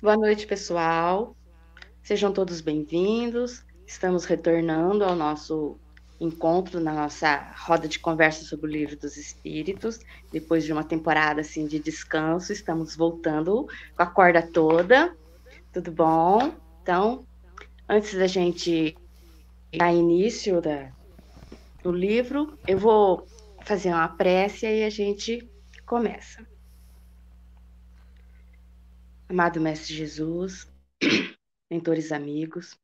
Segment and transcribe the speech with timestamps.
[0.00, 1.34] Boa noite, pessoal.
[2.04, 3.64] Sejam todos bem-vindos.
[3.84, 5.76] Estamos retornando ao nosso
[6.20, 9.98] encontro na nossa roda de conversa sobre o livro dos Espíritos.
[10.30, 13.66] Depois de uma temporada assim de descanso, estamos voltando
[13.96, 15.16] com a corda toda.
[15.72, 16.52] Tudo bom?
[16.80, 17.26] Então,
[17.88, 18.96] antes da gente
[19.76, 20.92] dar início da,
[21.82, 23.26] do livro, eu vou
[23.64, 25.50] fazer uma prece e a gente
[25.84, 26.46] começa.
[29.30, 30.66] Amado Mestre Jesus,
[31.70, 32.80] mentores amigos,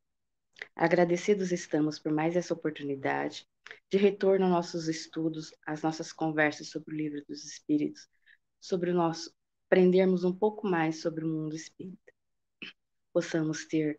[0.77, 3.49] agradecidos estamos por mais essa oportunidade
[3.91, 8.07] de retorno aos nossos estudos, às nossas conversas sobre o livro dos Espíritos,
[8.61, 9.35] sobre o nosso
[9.67, 12.13] aprendermos um pouco mais sobre o mundo espírita.
[13.11, 13.99] Possamos ter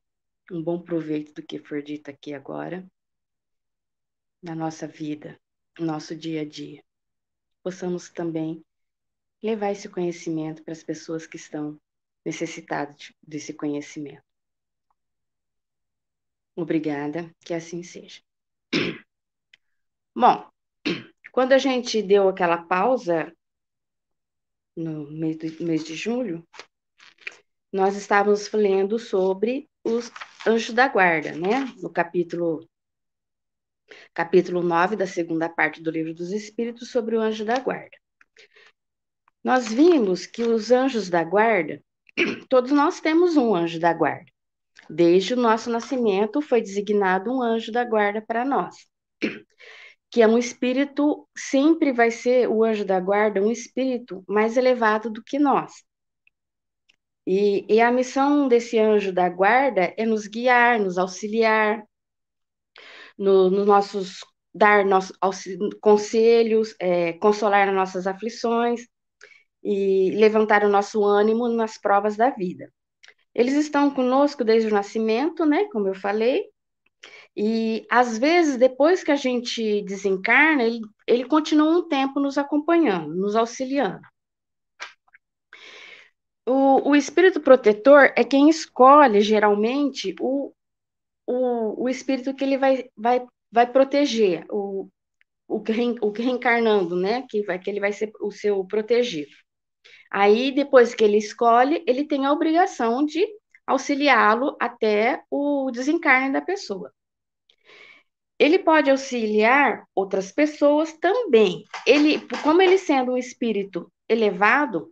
[0.51, 2.87] um bom proveito do que for dito aqui agora,
[4.39, 5.35] na nossa vida,
[5.79, 6.83] no nosso dia a dia.
[7.63, 8.63] Possamos também
[9.41, 11.81] levar esse conhecimento para as pessoas que estão
[12.25, 14.23] necessitadas desse conhecimento.
[16.55, 18.21] Obrigada, que assim seja.
[20.15, 20.49] Bom,
[21.31, 23.35] quando a gente deu aquela pausa
[24.75, 26.47] no mês, do, mês de julho,
[27.71, 30.09] nós estávamos lendo sobre os
[30.47, 31.65] anjos da guarda, né?
[31.81, 32.67] No capítulo
[34.13, 37.97] capítulo 9 da segunda parte do livro dos Espíritos sobre o anjo da guarda.
[39.43, 41.83] Nós vimos que os anjos da guarda,
[42.49, 44.31] todos nós temos um anjo da guarda.
[44.89, 48.75] Desde o nosso nascimento foi designado um anjo da guarda para nós.
[50.11, 55.09] Que é um espírito, sempre vai ser o anjo da guarda, um espírito mais elevado
[55.09, 55.73] do que nós.
[57.27, 61.83] E, e a missão desse anjo da guarda é nos guiar, nos auxiliar,
[63.17, 64.19] nos no nossos
[64.53, 65.17] dar nossos
[65.81, 68.87] conselhos, é, consolar nossas aflições
[69.65, 72.71] e levantar o nosso ânimo nas provas da vida.
[73.33, 76.45] Eles estão conosco desde o nascimento, né, como eu falei,
[77.35, 83.13] e às vezes depois que a gente desencarna, ele, ele continua um tempo nos acompanhando,
[83.15, 84.01] nos auxiliando.
[86.47, 90.53] O, o espírito protetor é quem escolhe geralmente o,
[91.25, 94.87] o, o espírito que ele vai, vai, vai proteger, o,
[95.47, 95.63] o,
[96.01, 97.25] o reencarnando, né?
[97.27, 99.31] Que, vai, que ele vai ser o seu protegido.
[100.11, 103.25] Aí, depois que ele escolhe, ele tem a obrigação de
[103.65, 106.91] auxiliá-lo até o desencarne da pessoa.
[108.37, 111.63] Ele pode auxiliar outras pessoas também.
[111.85, 114.91] Ele, como ele sendo um espírito elevado,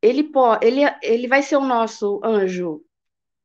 [0.00, 2.82] ele, pode, ele, ele vai ser o nosso anjo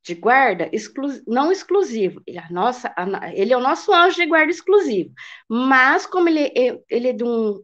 [0.04, 2.22] de guarda exclu não exclusivo.
[2.26, 5.14] Ele, a nossa, a, ele é o nosso anjo de guarda exclusivo.
[5.50, 7.62] Mas como ele, é, ele é de um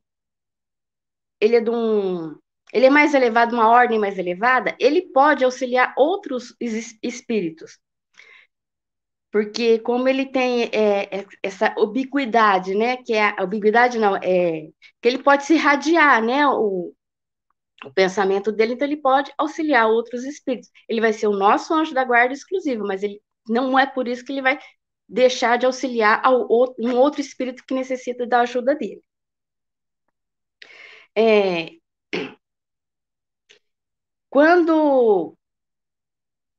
[1.39, 2.35] ele é de um
[2.73, 7.79] ele é mais elevado, uma ordem mais elevada, ele pode auxiliar outros espíritos.
[9.31, 14.69] Porque como ele tem é, é, essa ubiquidade, né, que é a ubiquidade não, é
[15.01, 16.93] que ele pode se irradiar, né, o,
[17.85, 20.69] o pensamento dele, então ele pode auxiliar outros espíritos.
[20.89, 24.25] Ele vai ser o nosso anjo da guarda exclusivo, mas ele não é por isso
[24.25, 24.57] que ele vai
[25.07, 26.47] deixar de auxiliar ao,
[26.79, 29.01] um outro espírito que necessita da ajuda dele.
[31.15, 31.69] É,
[34.33, 35.37] quando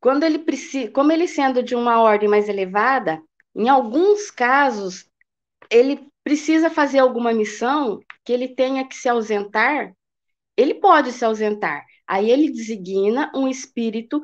[0.01, 3.21] quando ele precisa, como ele sendo de uma ordem mais elevada,
[3.55, 5.11] em alguns casos
[5.69, 9.93] ele precisa fazer alguma missão que ele tenha que se ausentar
[10.57, 11.85] ele pode se ausentar.
[12.07, 14.23] Aí ele designa um espírito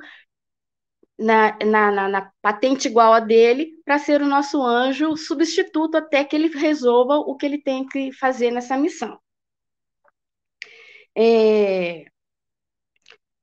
[1.19, 6.25] na, na, na, na patente igual a dele para ser o nosso anjo substituto até
[6.25, 9.19] que ele resolva o que ele tem que fazer nessa missão.
[11.17, 12.05] É,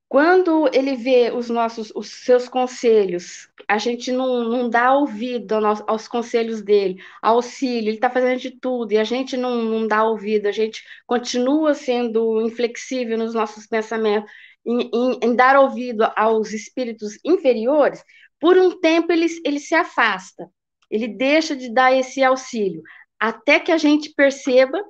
[0.09, 5.53] quando ele vê os nossos, os seus conselhos, a gente não, não dá ouvido
[5.85, 10.05] aos conselhos dele, auxílio, ele está fazendo de tudo, e a gente não, não dá
[10.05, 14.31] ouvido, a gente continua sendo inflexível nos nossos pensamentos,
[14.65, 18.01] em, em, em dar ouvido aos espíritos inferiores,
[18.39, 20.49] por um tempo ele, ele se afasta,
[20.89, 22.81] ele deixa de dar esse auxílio,
[23.19, 24.81] até que a gente perceba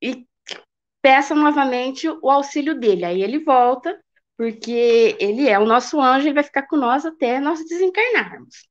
[0.00, 0.26] e
[1.02, 3.04] peça novamente o auxílio dele.
[3.04, 3.98] Aí ele volta
[4.42, 8.66] porque ele é o nosso anjo e vai ficar com nós até nós desencarnarmos.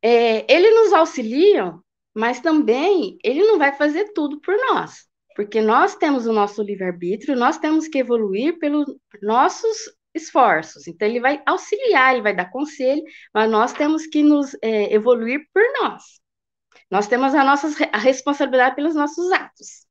[0.00, 1.74] É, ele nos auxilia,
[2.14, 7.36] mas também ele não vai fazer tudo por nós, porque nós temos o nosso livre-arbítrio,
[7.36, 8.86] nós temos que evoluir pelos
[9.20, 9.76] nossos
[10.14, 10.86] esforços.
[10.86, 13.02] Então, ele vai auxiliar, ele vai dar conselho,
[13.34, 16.02] mas nós temos que nos é, evoluir por nós.
[16.90, 19.86] Nós temos a nossa a responsabilidade pelos nossos atos.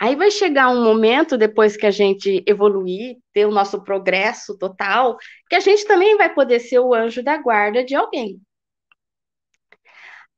[0.00, 5.16] Aí vai chegar um momento, depois que a gente evoluir, ter o nosso progresso total,
[5.48, 8.40] que a gente também vai poder ser o anjo da guarda de alguém.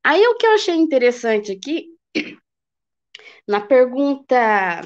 [0.03, 1.87] Aí o que eu achei interessante aqui,
[3.47, 4.81] na pergunta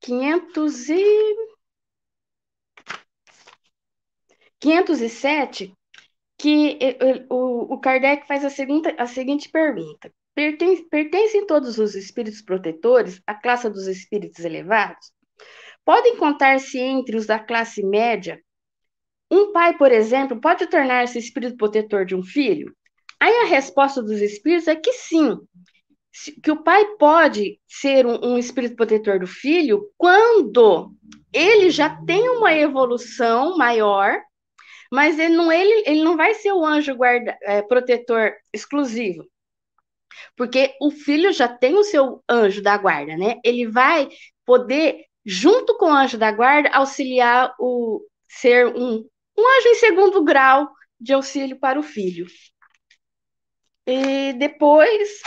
[0.00, 1.52] 500 e...
[4.60, 5.74] 507,
[6.38, 6.78] que
[7.28, 13.34] o, Kardec faz a, segunda, a seguinte pergunta: Perten, pertencem todos os espíritos protetores à
[13.34, 15.12] classe dos espíritos elevados?
[15.84, 18.40] Podem contar-se entre os da classe média?
[19.30, 22.74] Um pai, por exemplo, pode tornar-se espírito protetor de um filho?
[23.20, 25.38] Aí a resposta dos espíritos é que sim,
[26.42, 30.92] que o pai pode ser um, um espírito protetor do filho quando
[31.32, 34.20] ele já tem uma evolução maior
[34.92, 39.24] mas ele não, ele, ele não vai ser o anjo guarda, é, protetor exclusivo,
[40.36, 43.36] porque o filho já tem o seu anjo da guarda, né?
[43.44, 44.08] Ele vai
[44.44, 49.04] poder, junto com o anjo da guarda, auxiliar o ser um,
[49.38, 50.70] um anjo em segundo grau
[51.00, 52.26] de auxílio para o filho.
[53.86, 55.20] E depois,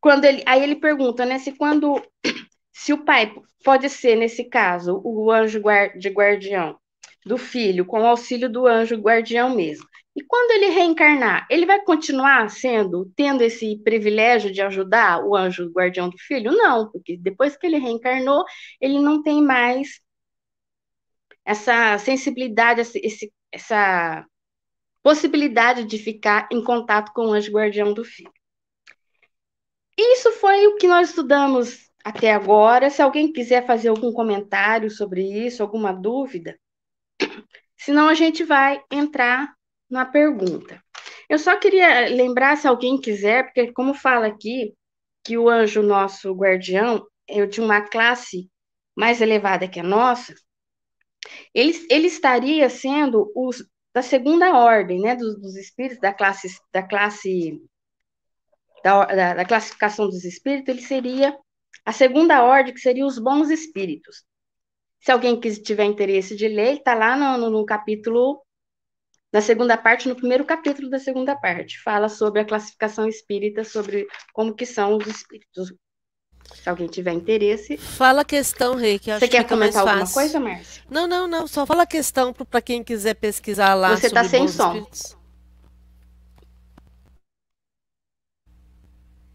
[0.00, 2.00] quando ele, aí ele pergunta, né, se quando,
[2.72, 3.34] se o pai
[3.64, 5.60] pode ser nesse caso o anjo
[5.98, 6.78] de guardião
[7.24, 9.86] do filho com o auxílio do anjo guardião mesmo.
[10.20, 15.70] E quando ele reencarnar, ele vai continuar sendo, tendo esse privilégio de ajudar o anjo
[15.70, 16.52] guardião do filho?
[16.52, 18.44] Não, porque depois que ele reencarnou,
[18.78, 20.02] ele não tem mais
[21.42, 24.26] essa sensibilidade, esse, essa
[25.02, 28.30] possibilidade de ficar em contato com o anjo guardião do filho.
[29.96, 32.90] Isso foi o que nós estudamos até agora.
[32.90, 36.58] Se alguém quiser fazer algum comentário sobre isso, alguma dúvida,
[37.80, 39.54] Senão a gente vai entrar
[39.90, 40.82] na pergunta.
[41.28, 44.74] Eu só queria lembrar, se alguém quiser, porque como fala aqui
[45.24, 48.50] que o anjo nosso guardião é de uma classe
[48.96, 50.34] mais elevada que a nossa,
[51.54, 56.82] ele, ele estaria sendo os da segunda ordem, né, dos, dos espíritos da classe da
[56.82, 57.60] classe
[58.84, 61.36] da, da, da classificação dos espíritos, ele seria
[61.84, 64.24] a segunda ordem, que seria os bons espíritos.
[65.00, 68.40] Se alguém tiver interesse de ler, está lá no, no, no, capítulo,
[69.32, 71.80] na segunda parte, no primeiro capítulo da segunda parte.
[71.82, 75.72] Fala sobre a classificação espírita, sobre como que são os espíritos.
[76.52, 77.76] Se alguém tiver interesse.
[77.76, 80.82] Fala a questão, Rei, que Você quer comentar alguma coisa, Márcia?
[80.90, 81.46] Não, não, não.
[81.46, 83.96] Só fala a questão para quem quiser pesquisar lá.
[83.96, 84.74] Você está sem som.
[84.74, 85.16] Espíritos.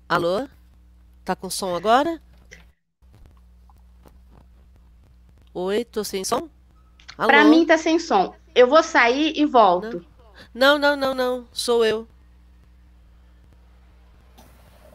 [0.09, 0.47] Alô?
[1.23, 2.21] Tá com som agora?
[5.53, 6.49] Oi, tô sem som?
[7.17, 7.27] Alô?
[7.27, 8.35] Pra mim tá sem som.
[8.55, 10.03] Eu vou sair e volto.
[10.53, 11.45] Não, não, não, não.
[11.51, 12.07] Sou eu.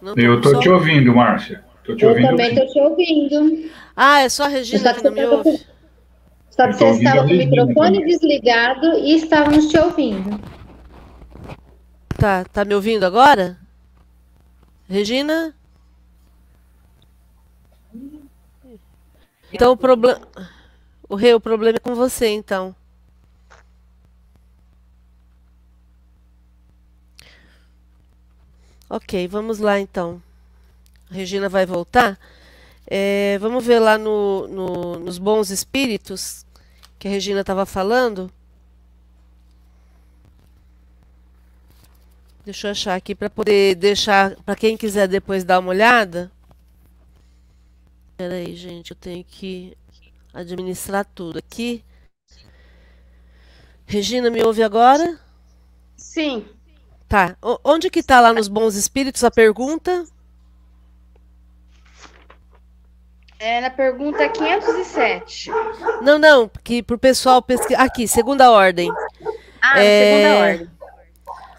[0.00, 1.62] Não eu tô te ouvindo, Márcia.
[1.84, 2.54] Tô te eu ouvindo, também sim.
[2.54, 3.70] tô te ouvindo.
[3.94, 5.66] Ah, é só a Regina que não me ouve?
[6.48, 8.06] Só que você estava com o microfone também.
[8.06, 10.40] desligado e estávamos te ouvindo.
[12.18, 13.58] Tá, tá me ouvindo agora?
[14.88, 15.54] Regina?
[19.52, 20.20] Então o problema.
[21.08, 22.74] O rei, o problema é com você, então.
[28.90, 30.20] Ok, vamos lá então.
[31.08, 32.18] Regina vai voltar.
[32.84, 36.44] É, vamos ver lá no, no, nos bons espíritos
[36.98, 38.32] que a Regina estava falando.
[42.44, 46.32] Deixa eu achar aqui para poder deixar para quem quiser depois dar uma olhada.
[48.10, 49.76] Espera aí, gente, eu tenho que
[50.34, 51.84] administrar tudo aqui.
[53.86, 55.16] Regina, me ouve agora?
[55.96, 56.44] Sim.
[57.10, 57.36] Tá.
[57.42, 60.06] O, onde que tá lá nos bons espíritos a pergunta?
[63.36, 65.50] É na pergunta 507.
[66.02, 67.82] Não, não, que pro pessoal pesquisar.
[67.82, 68.88] Aqui, segunda ordem.
[69.60, 70.22] Ah, é...
[70.22, 70.70] segunda ordem.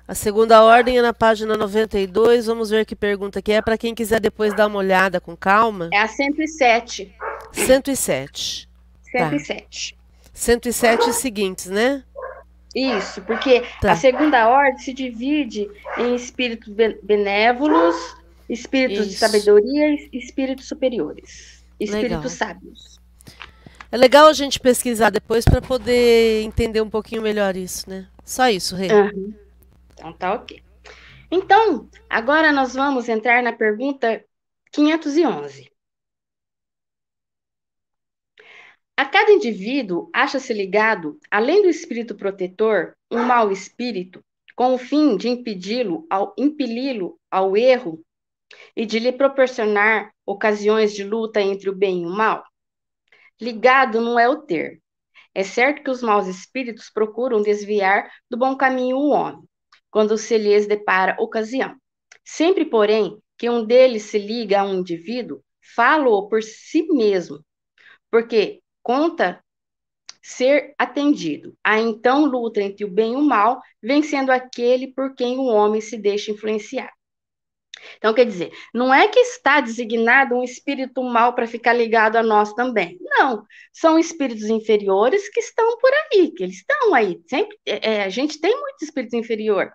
[0.08, 2.46] A segunda ordem é na página 92.
[2.46, 5.90] Vamos ver que pergunta que é para quem quiser depois dar uma olhada com calma.
[5.92, 7.14] É a 107.
[7.52, 8.70] 107.
[9.04, 9.96] 107.
[9.96, 10.02] Tá.
[10.34, 12.06] 107 seguintes, né?
[12.76, 13.92] Isso, porque tá.
[13.92, 16.74] a segunda ordem se divide em espíritos
[17.04, 17.96] benévolos,
[18.50, 19.10] espíritos Isso.
[19.10, 21.64] de sabedoria e espíritos superiores.
[21.80, 22.30] Espíritos legal.
[22.30, 23.00] sábios.
[23.92, 28.08] É legal a gente pesquisar depois para poder entender um pouquinho melhor isso, né?
[28.24, 28.90] Só isso, Rei.
[28.90, 29.34] Uhum.
[29.94, 30.64] Então tá ok.
[31.30, 34.24] Então, agora nós vamos entrar na pergunta
[34.72, 35.71] 511.
[39.02, 44.24] A cada indivíduo acha-se ligado, além do espírito protetor, um mau espírito,
[44.56, 48.06] com o fim de impedi-lo ao impeli-lo ao erro
[48.76, 52.44] e de lhe proporcionar ocasiões de luta entre o bem e o mal?
[53.42, 54.80] Ligado não é o termo.
[55.34, 59.42] É certo que os maus espíritos procuram desviar do bom caminho o homem,
[59.90, 61.76] quando se lhes depara ocasião.
[62.24, 65.42] Sempre, porém, que um deles se liga a um indivíduo,
[65.76, 67.44] falo-o por si mesmo,
[68.12, 69.44] porque conta
[70.22, 71.56] ser atendido.
[71.64, 75.82] A então luta entre o bem e o mal, vencendo aquele por quem o homem
[75.82, 76.92] se deixa influenciar.
[77.98, 82.24] Então, quer dizer, não é que está designado um espírito mal para ficar ligado a
[82.24, 82.98] nós também.
[83.02, 87.20] Não, são espíritos inferiores que estão por aí, que eles estão aí.
[87.28, 89.72] Sempre, é, é a gente tem muito espírito inferior.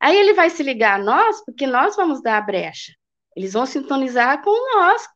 [0.00, 2.92] Aí ele vai se ligar a nós, porque nós vamos dar a brecha.
[3.36, 5.06] Eles vão sintonizar com nós,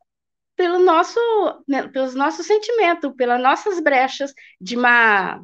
[0.55, 1.19] pelo nosso,
[1.67, 5.43] né, pelos nossos sentimentos, pelas nossas brechas de uma,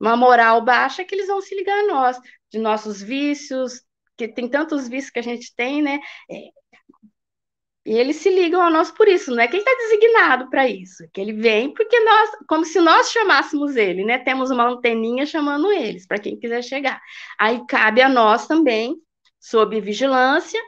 [0.00, 2.18] uma moral baixa que eles vão se ligar a nós,
[2.50, 3.82] de nossos vícios,
[4.16, 6.00] que tem tantos vícios que a gente tem, né?
[6.30, 6.50] É,
[7.84, 10.68] e eles se ligam a nós por isso, não é que ele está designado para
[10.68, 14.18] isso, que ele vem porque nós, como se nós chamássemos ele, né?
[14.18, 17.00] Temos uma anteninha chamando eles, para quem quiser chegar.
[17.38, 18.96] Aí cabe a nós também,
[19.40, 20.60] sob vigilância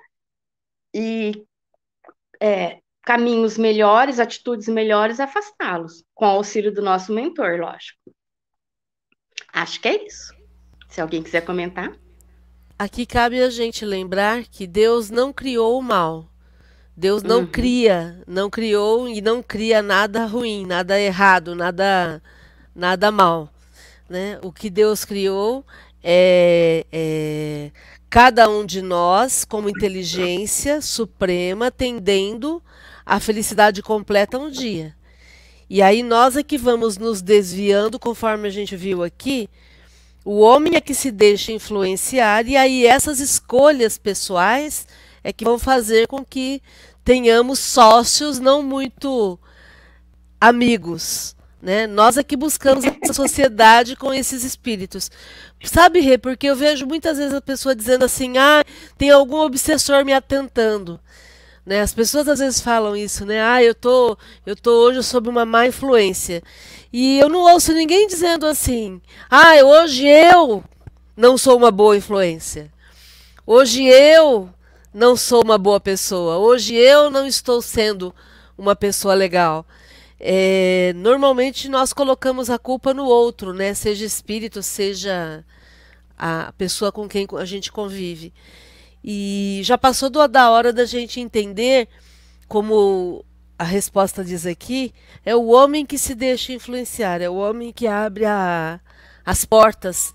[0.92, 1.44] e
[2.40, 7.99] é, caminhos melhores, atitudes melhores, afastá-los, com o auxílio do nosso mentor, lógico.
[9.52, 10.32] Acho que é isso.
[10.88, 11.92] Se alguém quiser comentar.
[12.78, 16.28] Aqui cabe a gente lembrar que Deus não criou o mal.
[16.96, 17.46] Deus não uhum.
[17.46, 22.23] cria, não criou e não cria nada ruim, nada errado, nada,
[22.75, 23.52] nada mal.
[24.08, 24.38] Né?
[24.42, 25.64] O que Deus criou
[26.02, 27.70] é, é
[28.08, 32.62] cada um de nós como inteligência suprema tendendo
[33.04, 34.94] à felicidade completa um dia.
[35.68, 39.49] E aí nós é que vamos nos desviando, conforme a gente viu aqui,
[40.25, 44.87] o homem é que se deixa influenciar, e aí essas escolhas pessoais
[45.23, 46.62] é que vão fazer com que
[47.04, 49.38] tenhamos sócios não muito
[50.40, 51.34] amigos.
[51.61, 51.87] Né?
[51.87, 55.11] Nós é que buscamos essa sociedade com esses espíritos.
[55.64, 58.62] Sabe, Rê, porque eu vejo muitas vezes a pessoa dizendo assim: ah,
[58.99, 61.00] tem algum obsessor me atentando.
[61.64, 61.80] Né?
[61.80, 63.42] As pessoas às vezes falam isso, né?
[63.42, 66.42] Ah, eu tô, eu tô hoje sob uma má influência.
[66.92, 70.62] E eu não ouço ninguém dizendo assim: "Ah, hoje eu
[71.16, 72.71] não sou uma boa influência.
[73.47, 74.50] Hoje eu
[74.92, 76.38] não sou uma boa pessoa.
[76.38, 78.14] Hoje eu não estou sendo
[78.59, 79.66] uma pessoa legal."
[80.21, 83.75] É, normalmente nós colocamos a culpa no outro, né?
[83.75, 85.44] Seja espírito, seja
[86.16, 88.33] a pessoa com quem a gente convive.
[89.04, 91.88] E já passou da hora da gente entender,
[92.49, 93.23] como
[93.58, 94.94] a resposta diz aqui,
[95.26, 98.80] é o homem que se deixa influenciar, é o homem que abre a,
[99.25, 100.14] as portas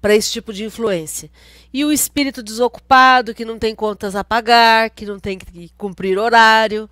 [0.00, 1.30] para esse tipo de influência.
[1.72, 6.18] E o espírito desocupado, que não tem contas a pagar, que não tem que cumprir
[6.18, 6.90] horário,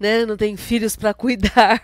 [0.00, 1.80] né, não tem filhos para cuidar,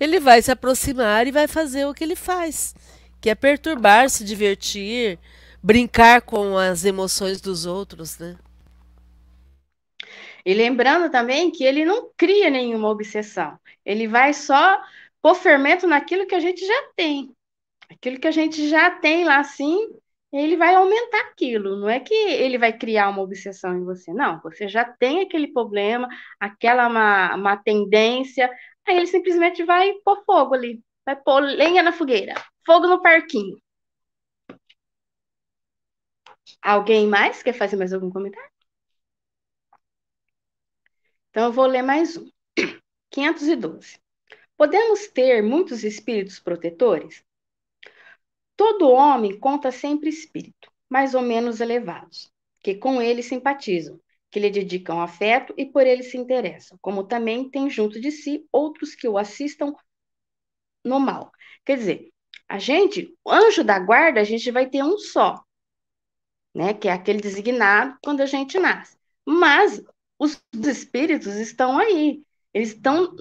[0.00, 2.74] ele vai se aproximar e vai fazer o que ele faz,
[3.20, 5.18] que é perturbar, se divertir,
[5.62, 8.36] brincar com as emoções dos outros, né?
[10.44, 13.58] E lembrando também que ele não cria nenhuma obsessão.
[13.84, 14.82] Ele vai só
[15.22, 17.30] pôr fermento naquilo que a gente já tem.
[17.90, 19.76] Aquilo que a gente já tem lá, assim,
[20.32, 21.76] ele vai aumentar aquilo.
[21.76, 24.12] Não é que ele vai criar uma obsessão em você.
[24.12, 26.08] Não, você já tem aquele problema,
[26.40, 28.50] aquela uma, uma tendência.
[28.88, 30.82] Aí ele simplesmente vai pôr fogo ali.
[31.06, 32.34] Vai pôr lenha na fogueira.
[32.66, 33.61] Fogo no parquinho.
[36.60, 38.50] Alguém mais quer fazer mais algum comentário?
[41.30, 42.28] Então, eu vou ler mais um.
[43.10, 43.98] 512.
[44.56, 47.24] Podemos ter muitos espíritos protetores?
[48.56, 52.30] Todo homem conta sempre espírito, mais ou menos elevados,
[52.62, 57.50] que com ele simpatizam, que lhe dedicam afeto e por ele se interessam, como também
[57.50, 59.74] tem junto de si outros que o assistam
[60.84, 61.32] no mal.
[61.64, 62.12] Quer dizer,
[62.48, 65.42] a gente, o anjo da guarda, a gente vai ter um só,
[66.54, 66.74] né?
[66.74, 68.96] Que é aquele designado quando a gente nasce.
[69.26, 69.82] Mas
[70.18, 72.22] os espíritos estão aí,
[72.54, 73.14] eles estão,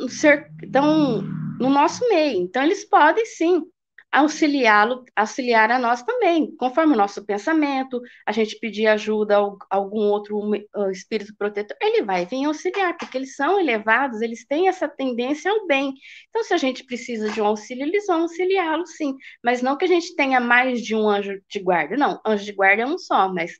[0.61, 1.21] estão
[1.59, 3.63] no nosso meio, então eles podem sim
[4.11, 10.09] auxiliá-lo, auxiliar a nós também, conforme o nosso pensamento, a gente pedir ajuda a algum
[10.09, 10.51] outro
[10.91, 15.65] espírito protetor, ele vai vir auxiliar, porque eles são elevados, eles têm essa tendência ao
[15.65, 15.93] bem.
[16.29, 19.15] Então, se a gente precisa de um auxílio, eles vão auxiliá-lo, sim.
[19.43, 22.19] Mas não que a gente tenha mais de um anjo de guarda, não.
[22.25, 23.53] Anjo de guarda é um só, mas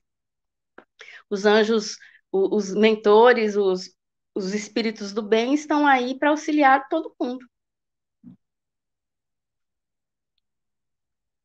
[1.30, 1.98] os anjos,
[2.32, 3.96] os mentores, os,
[4.36, 7.46] os espíritos do bem estão aí para auxiliar todo mundo.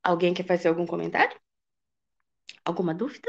[0.07, 1.37] Alguém quer fazer algum comentário?
[2.65, 3.29] Alguma dúvida?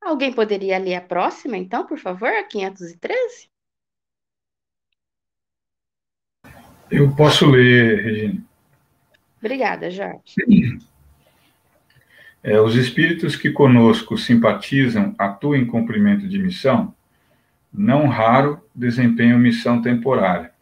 [0.00, 3.50] Alguém poderia ler a próxima, então, por favor, a 513?
[6.90, 8.42] Eu posso ler, Regina.
[9.36, 10.34] Obrigada, Jorge.
[12.42, 16.96] É, os espíritos que conosco simpatizam atuam em cumprimento de missão,
[17.72, 20.52] não raro desempenham missão temporária.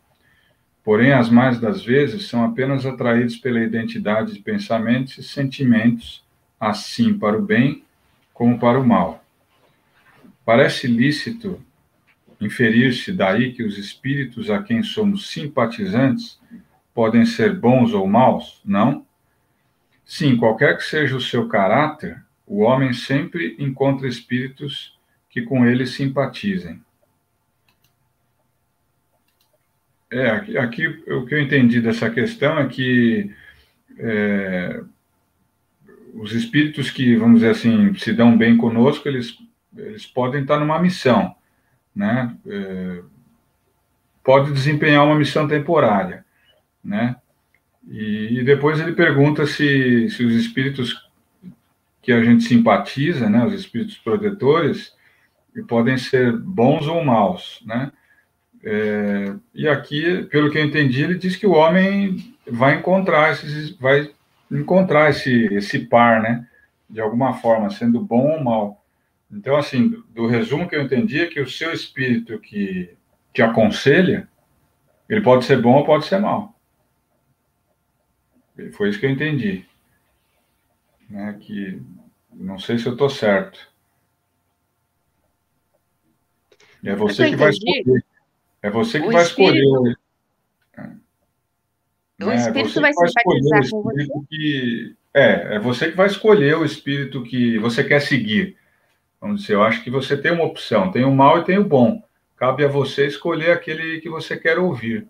[0.84, 6.24] Porém, as mais das vezes são apenas atraídos pela identidade de pensamentos e sentimentos,
[6.58, 7.84] assim para o bem
[8.32, 9.24] como para o mal.
[10.44, 11.60] Parece lícito
[12.40, 16.40] inferir-se daí que os espíritos a quem somos simpatizantes
[16.94, 18.60] podem ser bons ou maus?
[18.64, 19.04] Não?
[20.04, 24.98] Sim, qualquer que seja o seu caráter, o homem sempre encontra espíritos
[25.28, 26.80] que com ele simpatizem.
[30.10, 33.30] É, aqui, aqui o que eu entendi dessa questão é que
[33.98, 34.82] é,
[36.14, 39.38] os espíritos que, vamos dizer assim, se dão bem conosco, eles,
[39.76, 41.34] eles podem estar numa missão,
[41.94, 42.36] né?
[42.46, 43.02] É,
[44.24, 46.24] pode desempenhar uma missão temporária,
[46.84, 47.16] né?
[47.88, 51.08] E, e, depois ele pergunta se, se os espíritos
[52.02, 54.92] que a gente simpatiza, né, os espíritos protetores,
[55.66, 57.90] podem ser bons ou maus, né?
[58.62, 63.70] É, e aqui, pelo que eu entendi, ele diz que o homem vai encontrar esses,
[63.76, 64.10] vai
[64.50, 66.46] encontrar esse, esse par, né?
[66.88, 68.84] De alguma forma, sendo bom ou mal.
[69.30, 72.90] Então, assim, do, do resumo que eu entendi é que o seu espírito que
[73.32, 74.28] te aconselha,
[75.08, 76.54] ele pode ser bom ou pode ser mal.
[78.72, 79.64] Foi isso que eu entendi.
[81.08, 81.82] Né, que
[82.32, 83.68] não sei se eu estou certo.
[86.84, 88.04] É você que vai escolher.
[88.62, 89.58] É você que o vai espírito...
[89.58, 89.96] escolher.
[92.22, 94.08] O né, espírito é vai, vai simpatizar com você?
[94.28, 94.96] Que...
[95.14, 98.56] É, é você que vai escolher o espírito que você quer seguir.
[99.20, 101.64] Vamos dizer, eu acho que você tem uma opção, tem o mal e tem o
[101.64, 102.02] bom.
[102.36, 105.06] Cabe a você escolher aquele que você quer ouvir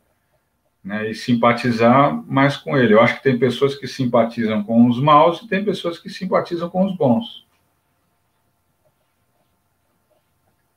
[0.83, 2.95] né, e simpatizar mais com ele.
[2.95, 6.69] Eu acho que tem pessoas que simpatizam com os maus e tem pessoas que simpatizam
[6.69, 7.47] com os bons.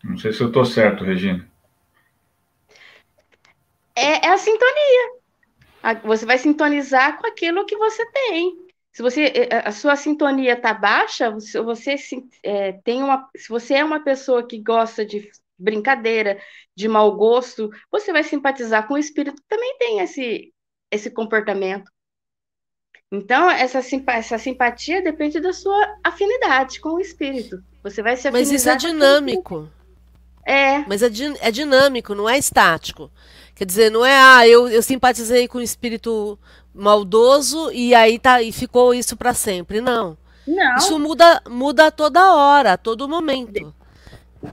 [0.04, 1.48] Não sei se eu estou certo, Regina.
[3.96, 5.24] É, é, a sintonia.
[6.06, 8.58] Você vai sintonizar com aquilo que você tem.
[8.92, 11.96] Se você é, é, a sua sintonia está baixa, se você
[12.44, 16.40] é, tem uma, se você é uma pessoa que gosta de brincadeira,
[16.76, 20.54] de mau gosto, você vai simpatizar com o espírito que também tem esse,
[20.92, 21.92] esse comportamento.
[23.12, 27.64] Então, essa, essa simpatia depende da sua afinidade com o espírito.
[27.84, 29.70] Você vai se Mas isso é dinâmico.
[30.46, 30.80] É.
[30.88, 31.10] Mas é,
[31.42, 33.12] é dinâmico, não é estático.
[33.56, 36.38] Quer dizer, não é, ah, eu, eu simpatizei com o espírito
[36.74, 39.80] maldoso e aí tá e ficou isso para sempre.
[39.80, 40.18] Não.
[40.46, 40.76] Não.
[40.78, 43.74] Isso muda, muda toda hora, a todo momento.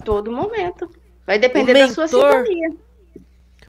[0.04, 0.88] Todo momento.
[1.26, 2.76] Vai depender mentor, da sua sintonia.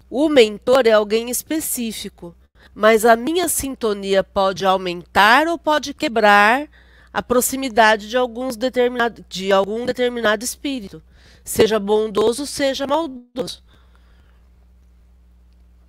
[0.09, 2.35] O mentor é alguém específico,
[2.75, 6.67] mas a minha sintonia pode aumentar ou pode quebrar
[7.13, 11.01] a proximidade de alguns determinado de algum determinado espírito,
[11.43, 13.63] seja bondoso, seja maldoso.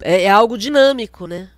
[0.02, 1.48] É, é algo dinâmico, né?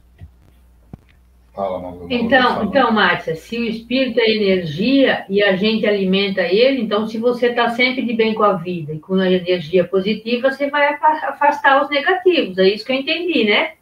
[2.11, 7.16] Então, então, Márcia, se o espírito é energia e a gente alimenta ele, então se
[7.16, 10.94] você está sempre de bem com a vida e com a energia positiva, você vai
[10.94, 12.59] afastar os negativos.
[12.59, 13.74] É isso que eu entendi, né?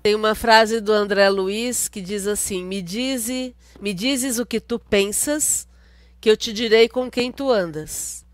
[0.00, 4.60] Tem uma frase do André Luiz que diz assim: Me dize, me dizes o que
[4.60, 5.68] tu pensas,
[6.20, 8.25] que eu te direi com quem tu andas.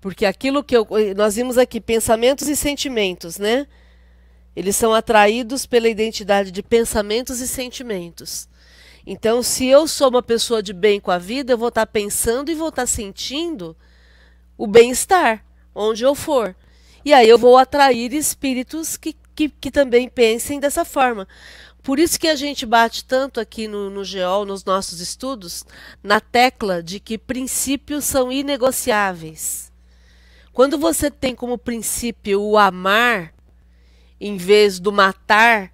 [0.00, 3.66] Porque aquilo que eu, nós vimos aqui, pensamentos e sentimentos, né?
[4.54, 8.48] Eles são atraídos pela identidade de pensamentos e sentimentos.
[9.06, 12.50] Então, se eu sou uma pessoa de bem com a vida, eu vou estar pensando
[12.50, 13.76] e vou estar sentindo
[14.56, 16.54] o bem-estar, onde eu for.
[17.04, 21.26] E aí eu vou atrair espíritos que, que, que também pensem dessa forma.
[21.82, 25.64] Por isso que a gente bate tanto aqui no, no GEOL, nos nossos estudos,
[26.02, 29.67] na tecla de que princípios são inegociáveis.
[30.58, 33.32] Quando você tem como princípio o amar
[34.20, 35.70] em vez do matar,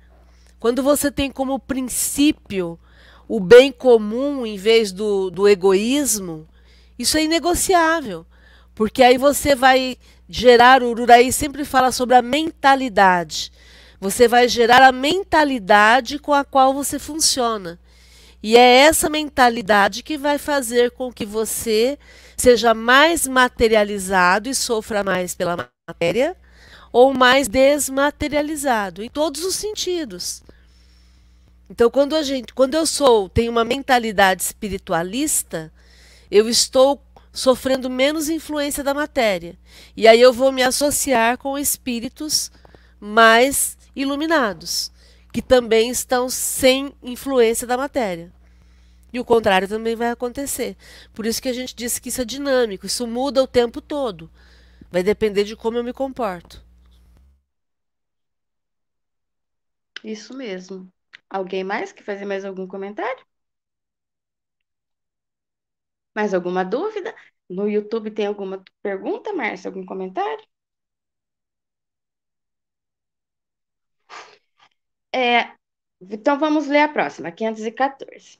[0.60, 2.78] quando você tem como princípio
[3.26, 6.46] o bem comum em vez do, do egoísmo,
[6.98, 8.26] isso é inegociável.
[8.74, 9.96] Porque aí você vai
[10.28, 13.50] gerar, o Ururaí sempre fala sobre a mentalidade.
[13.98, 17.80] Você vai gerar a mentalidade com a qual você funciona.
[18.42, 21.98] E é essa mentalidade que vai fazer com que você
[22.36, 26.36] seja mais materializado e sofra mais pela matéria,
[26.92, 30.42] ou mais desmaterializado, em todos os sentidos.
[31.68, 35.72] Então, quando a gente, quando eu sou, tenho uma mentalidade espiritualista,
[36.30, 39.58] eu estou sofrendo menos influência da matéria.
[39.96, 42.52] E aí eu vou me associar com espíritos
[43.00, 44.92] mais iluminados,
[45.32, 48.32] que também estão sem influência da matéria.
[49.14, 50.76] E o contrário também vai acontecer.
[51.14, 54.30] Por isso que a gente disse que isso é dinâmico, isso muda o tempo todo.
[54.92, 56.62] Vai depender de como eu me comporto.
[60.04, 60.88] Isso mesmo.
[61.28, 63.24] Alguém mais quer fazer mais algum comentário?
[66.14, 67.14] Mais alguma dúvida?
[67.48, 69.68] No YouTube tem alguma pergunta, Márcia?
[69.68, 70.44] Algum comentário?
[75.14, 75.54] É,
[76.00, 78.38] então vamos ler a próxima, 514.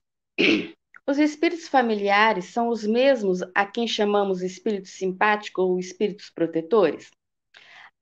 [1.07, 7.11] Os espíritos familiares são os mesmos a quem chamamos espíritos simpáticos ou espíritos protetores?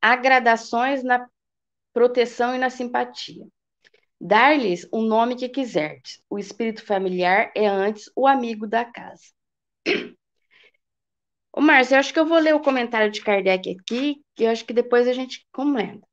[0.00, 1.28] Há gradações na
[1.92, 3.46] proteção e na simpatia.
[4.20, 6.22] Dar-lhes o nome que quiserdes.
[6.30, 9.32] O espírito familiar é antes o amigo da casa.
[11.52, 14.50] Ô, Márcio, eu acho que eu vou ler o comentário de Kardec aqui, que eu
[14.50, 16.06] acho que depois a gente comenta.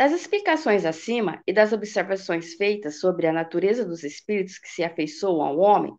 [0.00, 5.42] Das explicações acima e das observações feitas sobre a natureza dos espíritos que se afeiçoam
[5.42, 5.94] ao homem,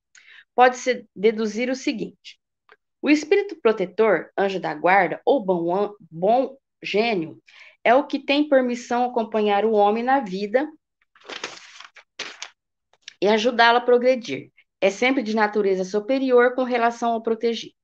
[0.55, 2.39] pode-se deduzir o seguinte:
[2.99, 7.39] o espírito protetor, anjo da guarda ou bom, bom gênio
[7.83, 10.67] é o que tem permissão acompanhar o homem na vida
[13.21, 14.51] e ajudá-lo a progredir.
[14.81, 17.75] É sempre de natureza superior com relação ao protegido.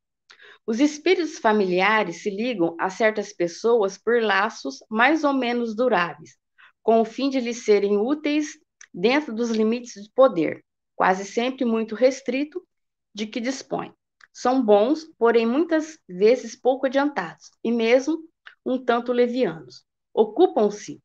[0.67, 6.37] Os espíritos familiares se ligam a certas pessoas por laços mais ou menos duráveis,
[6.83, 8.59] com o fim de lhes serem úteis
[8.93, 10.61] dentro dos limites de poder,
[10.93, 12.61] quase sempre muito restrito,
[13.15, 13.93] de que dispõem.
[14.33, 18.19] São bons, porém muitas vezes pouco adiantados, e mesmo
[18.65, 19.85] um tanto levianos.
[20.13, 21.01] Ocupam-se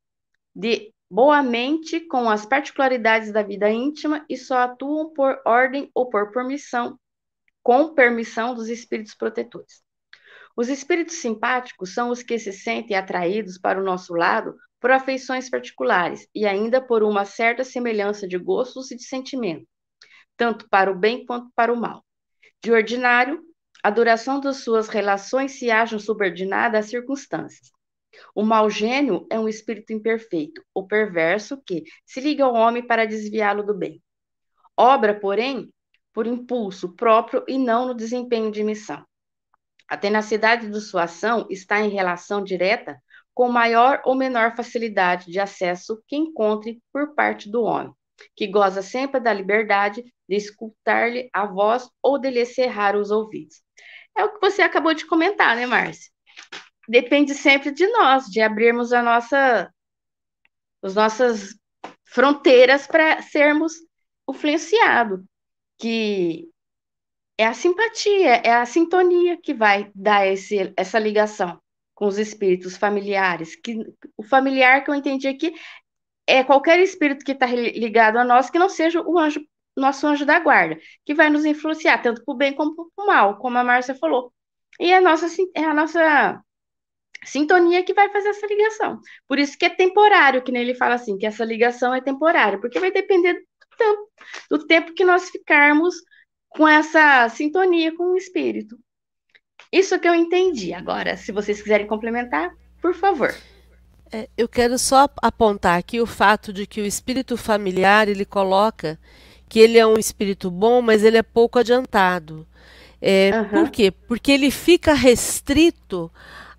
[0.53, 6.33] de boamente com as particularidades da vida íntima e só atuam por ordem ou por
[6.33, 6.99] permissão
[7.63, 9.83] com permissão dos espíritos protetores.
[10.57, 15.49] Os espíritos simpáticos são os que se sentem atraídos para o nosso lado por afeições
[15.49, 19.67] particulares e ainda por uma certa semelhança de gostos e de sentimento,
[20.37, 22.05] tanto para o bem quanto para o mal.
[22.63, 23.41] De ordinário,
[23.83, 27.71] a duração das suas relações se acham subordinada às circunstâncias.
[28.35, 33.07] O mau gênio é um espírito imperfeito, o perverso que se liga ao homem para
[33.07, 34.03] desviá-lo do bem.
[34.77, 35.73] Obra, porém,
[36.13, 39.05] por impulso próprio e não no desempenho de missão.
[39.89, 42.99] A tenacidade de sua ação está em relação direta
[43.35, 47.93] com maior ou menor facilidade de acesso que encontre por parte do homem,
[48.37, 53.63] que goza sempre da liberdade de escutar-lhe a voz ou de lhe cerrar os ouvidos.
[54.17, 56.11] É o que você acabou de comentar, né, Márcia?
[56.89, 59.73] Depende sempre de nós, de abrirmos a nossa,
[60.83, 61.55] as nossas
[62.05, 63.73] fronteiras para sermos
[64.29, 65.21] influenciados
[65.83, 66.49] que
[67.37, 71.61] é a simpatia, é a sintonia que vai dar esse, essa ligação
[71.93, 73.57] com os espíritos familiares.
[73.57, 73.79] Que,
[74.17, 75.53] o familiar que eu entendi aqui
[76.25, 79.45] é qualquer espírito que está ligado a nós que não seja o anjo,
[79.77, 83.07] nosso anjo da guarda, que vai nos influenciar, tanto para o bem como para o
[83.09, 84.33] mal, como a Márcia falou.
[84.79, 86.41] E é a nossa, é a nossa
[87.25, 89.01] sintonia que vai fazer essa ligação.
[89.27, 92.61] Por isso que é temporário, que nem ele fala assim, que essa ligação é temporária,
[92.61, 93.43] porque vai depender
[93.83, 94.09] tempo,
[94.51, 95.95] do tempo que nós ficarmos
[96.49, 98.79] com essa sintonia com o espírito.
[99.73, 100.73] Isso que eu entendi.
[100.73, 103.35] Agora, se vocês quiserem complementar, por favor.
[104.13, 108.99] É, eu quero só apontar aqui o fato de que o espírito familiar ele coloca
[109.49, 112.47] que ele é um espírito bom, mas ele é pouco adiantado.
[113.01, 113.49] É, uhum.
[113.49, 113.91] Por quê?
[113.91, 116.11] Porque ele fica restrito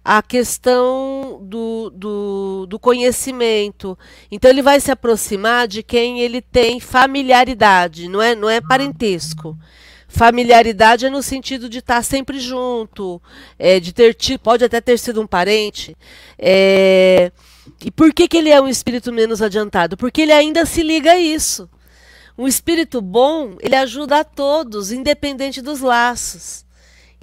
[0.03, 3.97] a questão do, do, do, conhecimento.
[4.29, 9.57] Então ele vai se aproximar de quem ele tem familiaridade, não é, não é parentesco.
[10.07, 13.21] Familiaridade é no sentido de estar sempre junto,
[13.57, 15.97] é, de ter tido, pode até ter sido um parente.
[16.37, 17.31] É,
[17.83, 19.97] e por que, que ele é um espírito menos adiantado?
[19.97, 21.67] Porque ele ainda se liga a isso.
[22.37, 26.65] Um espírito bom, ele ajuda a todos, independente dos laços.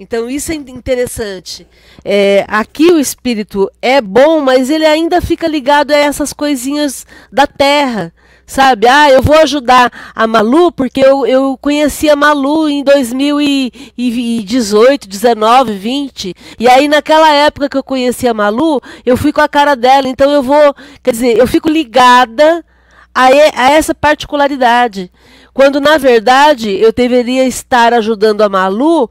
[0.01, 1.67] Então isso é interessante.
[2.03, 7.45] É, aqui o espírito é bom, mas ele ainda fica ligado a essas coisinhas da
[7.45, 8.11] terra.
[8.47, 15.07] Sabe, ah, eu vou ajudar a Malu porque eu, eu conheci a Malu em 2018,
[15.07, 16.33] 19, 20.
[16.59, 20.09] E aí, naquela época que eu conheci a Malu, eu fui com a cara dela.
[20.09, 22.65] Então, eu vou, quer dizer, eu fico ligada
[23.13, 25.11] a, a essa particularidade.
[25.53, 29.09] Quando, na verdade, eu deveria estar ajudando a Malu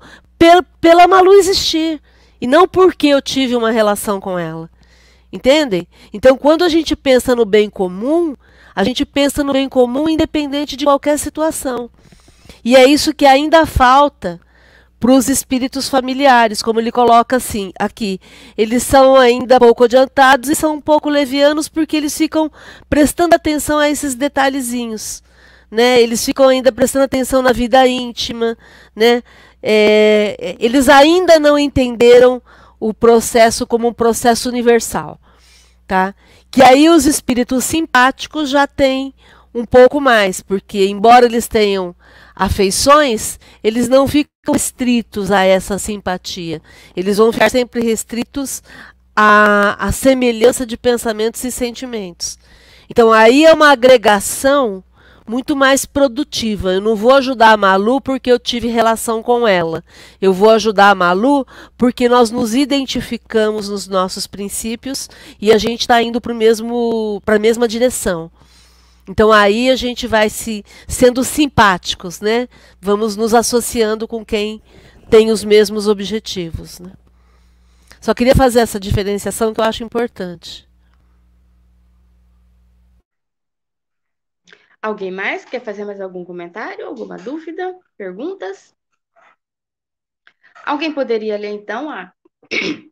[0.80, 2.00] pela Malu existir
[2.40, 4.70] e não porque eu tive uma relação com ela.
[5.32, 5.86] Entendem?
[6.12, 8.34] Então, quando a gente pensa no bem comum,
[8.74, 11.90] A gente pensa no bem comum independente de qualquer situação.
[12.64, 14.40] E é isso que ainda falta
[14.98, 18.20] para os espíritos familiares, como ele coloca assim aqui.
[18.56, 22.50] Eles são ainda pouco adiantados e são um pouco levianos porque eles ficam
[22.88, 25.22] prestando atenção a esses detalhezinhos.
[25.70, 26.00] Né?
[26.00, 28.58] Eles ficam ainda prestando atenção na vida íntima,
[28.94, 29.22] né?
[29.62, 32.40] É, eles ainda não entenderam
[32.78, 35.20] o processo como um processo universal,
[35.86, 36.14] tá?
[36.50, 39.14] Que aí os espíritos simpáticos já têm
[39.54, 41.94] um pouco mais, porque embora eles tenham
[42.34, 46.62] afeições, eles não ficam restritos a essa simpatia.
[46.96, 48.62] Eles vão ficar sempre restritos
[49.14, 52.38] à, à semelhança de pensamentos e sentimentos.
[52.88, 54.82] Então aí é uma agregação
[55.30, 56.72] muito mais produtiva.
[56.72, 59.84] Eu não vou ajudar a Malu porque eu tive relação com ela.
[60.20, 61.46] Eu vou ajudar a Malu
[61.78, 65.08] porque nós nos identificamos nos nossos princípios
[65.40, 68.28] e a gente está indo para a mesma direção.
[69.08, 72.48] Então aí a gente vai se sendo simpáticos, né?
[72.80, 74.60] Vamos nos associando com quem
[75.08, 76.80] tem os mesmos objetivos.
[76.80, 76.90] Né?
[78.00, 80.69] Só queria fazer essa diferenciação que eu acho importante.
[84.82, 88.74] Alguém mais quer fazer mais algum comentário, alguma dúvida, perguntas?
[90.64, 92.12] Alguém poderia ler então a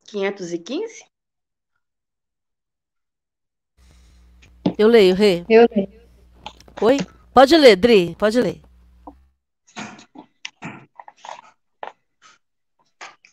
[0.06, 1.04] 515?
[4.78, 5.44] Eu leio, Rê.
[5.48, 5.88] Eu leio.
[6.80, 6.98] Oi?
[7.32, 8.60] Pode ler, Dri, pode ler.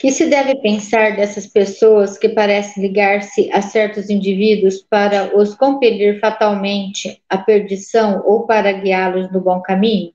[0.05, 6.19] Que se deve pensar dessas pessoas que parecem ligar-se a certos indivíduos para os compelir
[6.19, 10.13] fatalmente à perdição ou para guiá-los no bom caminho?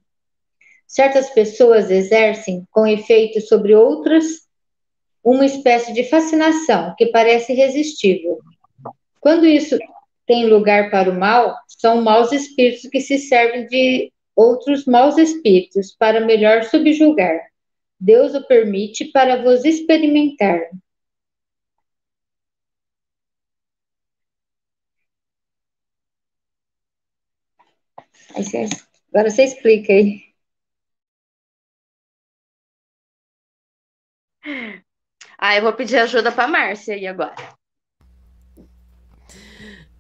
[0.87, 4.26] Certas pessoas exercem, com efeito sobre outras,
[5.24, 8.38] uma espécie de fascinação que parece irresistível.
[9.18, 9.76] Quando isso
[10.24, 15.96] tem lugar para o mal, são maus espíritos que se servem de outros maus espíritos
[15.98, 17.50] para melhor subjugar.
[18.01, 20.71] Deus o permite para vos experimentar.
[29.13, 30.23] Agora você explica aí.
[35.37, 37.35] Ah, eu vou pedir ajuda para Márcia aí agora.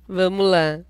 [0.06, 0.80] Vamos lá.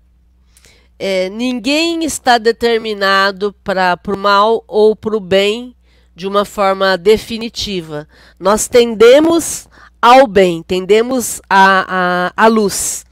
[0.97, 5.75] É, ninguém está determinado para o mal ou para o bem
[6.15, 8.07] de uma forma definitiva.
[8.39, 9.67] Nós tendemos
[10.01, 13.05] ao bem, tendemos à, à, luz,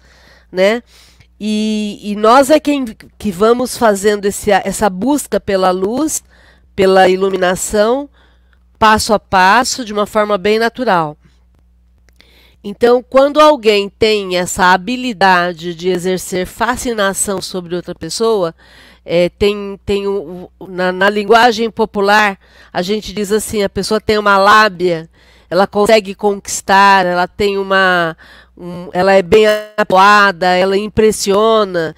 [0.52, 0.82] né?
[1.40, 2.84] E, e, nós é quem
[3.18, 6.22] que vamos fazendo esse, essa busca pela luz,
[6.76, 8.10] pela iluminação,
[8.78, 11.18] passo a passo, de uma forma bem natural.
[12.62, 18.54] Então, quando alguém tem essa habilidade de exercer fascinação sobre outra pessoa,
[19.12, 22.38] é, tem, tem o, na, na, linguagem popular,
[22.72, 25.10] a gente diz assim, a pessoa tem uma lábia,
[25.50, 28.16] ela consegue conquistar, ela tem uma.
[28.56, 31.96] Um, ela é bem atuada, ela impressiona,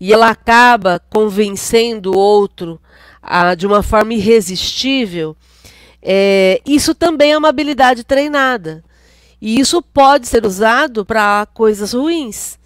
[0.00, 2.80] e ela acaba convencendo o outro
[3.22, 5.36] a, de uma forma irresistível.
[6.00, 8.82] É, isso também é uma habilidade treinada.
[9.38, 12.58] E isso pode ser usado para coisas ruins.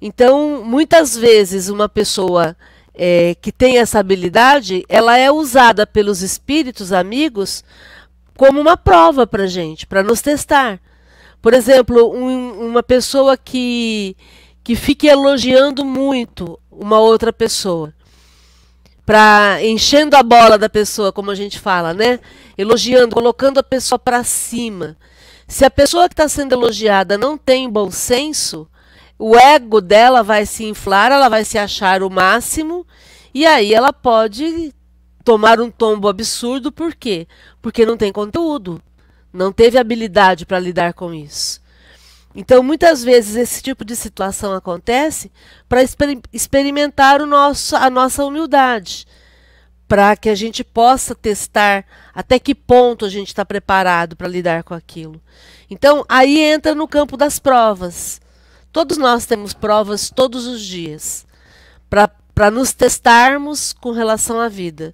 [0.00, 2.56] Então, muitas vezes, uma pessoa
[2.94, 7.64] é, que tem essa habilidade, ela é usada pelos espíritos amigos
[8.36, 10.80] como uma prova para gente, para nos testar.
[11.42, 14.16] Por exemplo, um, uma pessoa que,
[14.62, 17.92] que fique elogiando muito uma outra pessoa,
[19.04, 22.18] para enchendo a bola da pessoa, como a gente fala, né?
[22.56, 24.96] Elogiando, colocando a pessoa para cima.
[25.46, 28.66] Se a pessoa que está sendo elogiada não tem bom senso,
[29.18, 32.86] o ego dela vai se inflar, ela vai se achar o máximo,
[33.32, 34.74] e aí ela pode
[35.24, 37.26] tomar um tombo absurdo, por quê?
[37.62, 38.82] Porque não tem conteúdo,
[39.32, 41.62] não teve habilidade para lidar com isso.
[42.34, 45.30] Então, muitas vezes esse tipo de situação acontece
[45.68, 49.06] para exper experimentar o nosso, a nossa humildade,
[49.86, 54.64] para que a gente possa testar até que ponto a gente está preparado para lidar
[54.64, 55.20] com aquilo.
[55.70, 58.20] Então, aí entra no campo das provas.
[58.74, 61.24] Todos nós temos provas todos os dias
[61.88, 64.92] para nos testarmos com relação à vida.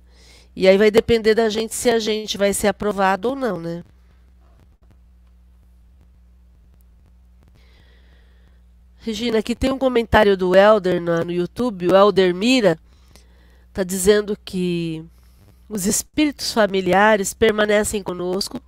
[0.54, 3.82] E aí vai depender da gente se a gente vai ser aprovado ou não, né?
[8.98, 12.78] Regina, aqui tem um comentário do Elder no, no YouTube, o Elder Mira,
[13.70, 15.02] está dizendo que
[15.66, 18.60] os espíritos familiares permanecem conosco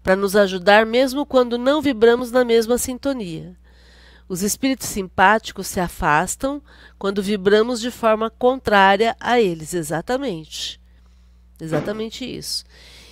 [0.00, 3.58] para nos ajudar mesmo quando não vibramos na mesma sintonia.
[4.30, 6.62] Os espíritos simpáticos se afastam
[6.96, 10.80] quando vibramos de forma contrária a eles, exatamente.
[11.60, 12.64] Exatamente isso.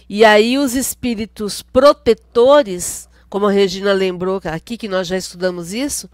[0.08, 6.08] E aí os espíritos protetores, como a Regina lembrou aqui que nós já estudamos isso,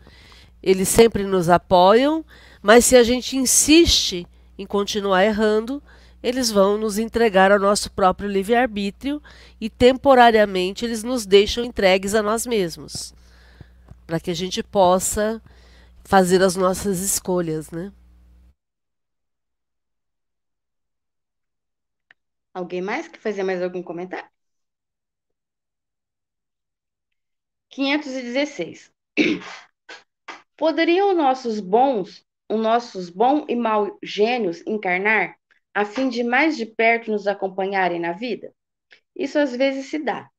[0.63, 2.25] eles sempre nos apoiam,
[2.63, 5.83] mas se a gente insiste em continuar errando,
[6.23, 9.23] eles vão nos entregar ao nosso próprio livre-arbítrio
[9.61, 13.13] e temporariamente eles nos deixam entregues a nós mesmos,
[14.07, 15.43] para que a gente possa
[16.05, 17.93] fazer as nossas escolhas, né?
[22.53, 24.29] Alguém mais quer fazer mais algum comentário?
[27.71, 28.93] 516.
[30.57, 35.37] Poderiam nossos bons, os nossos bom e mau gênios encarnar,
[35.75, 38.55] a fim de mais de perto nos acompanharem na vida?
[39.17, 40.31] Isso às vezes se dá.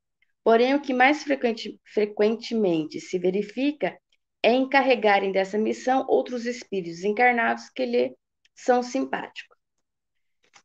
[0.45, 3.97] Porém, o que mais frequente, frequentemente se verifica
[4.43, 8.15] é encarregarem dessa missão outros espíritos encarnados que lhe
[8.53, 9.57] são simpáticos.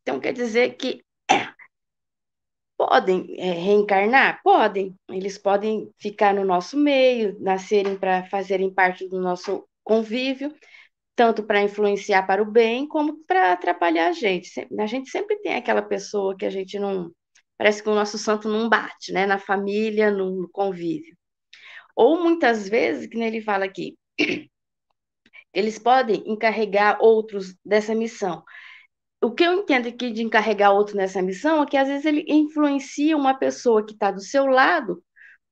[0.03, 1.03] Então, quer dizer que
[2.77, 4.43] podem é, reencarnar?
[4.43, 4.95] Podem.
[5.09, 10.55] Eles podem ficar no nosso meio, nascerem para fazerem parte do nosso convívio,
[11.16, 14.51] tanto para influenciar para o bem, como para atrapalhar a gente.
[14.79, 17.11] A gente sempre tem aquela pessoa que a gente não.
[17.61, 19.27] Parece que o nosso santo não bate, né?
[19.27, 21.14] Na família, no convívio.
[21.94, 23.99] Ou muitas vezes, que ele fala aqui,
[25.53, 28.42] eles podem encarregar outros dessa missão
[29.23, 32.25] o que eu entendo aqui de encarregar outro nessa missão é que às vezes ele
[32.27, 35.03] influencia uma pessoa que está do seu lado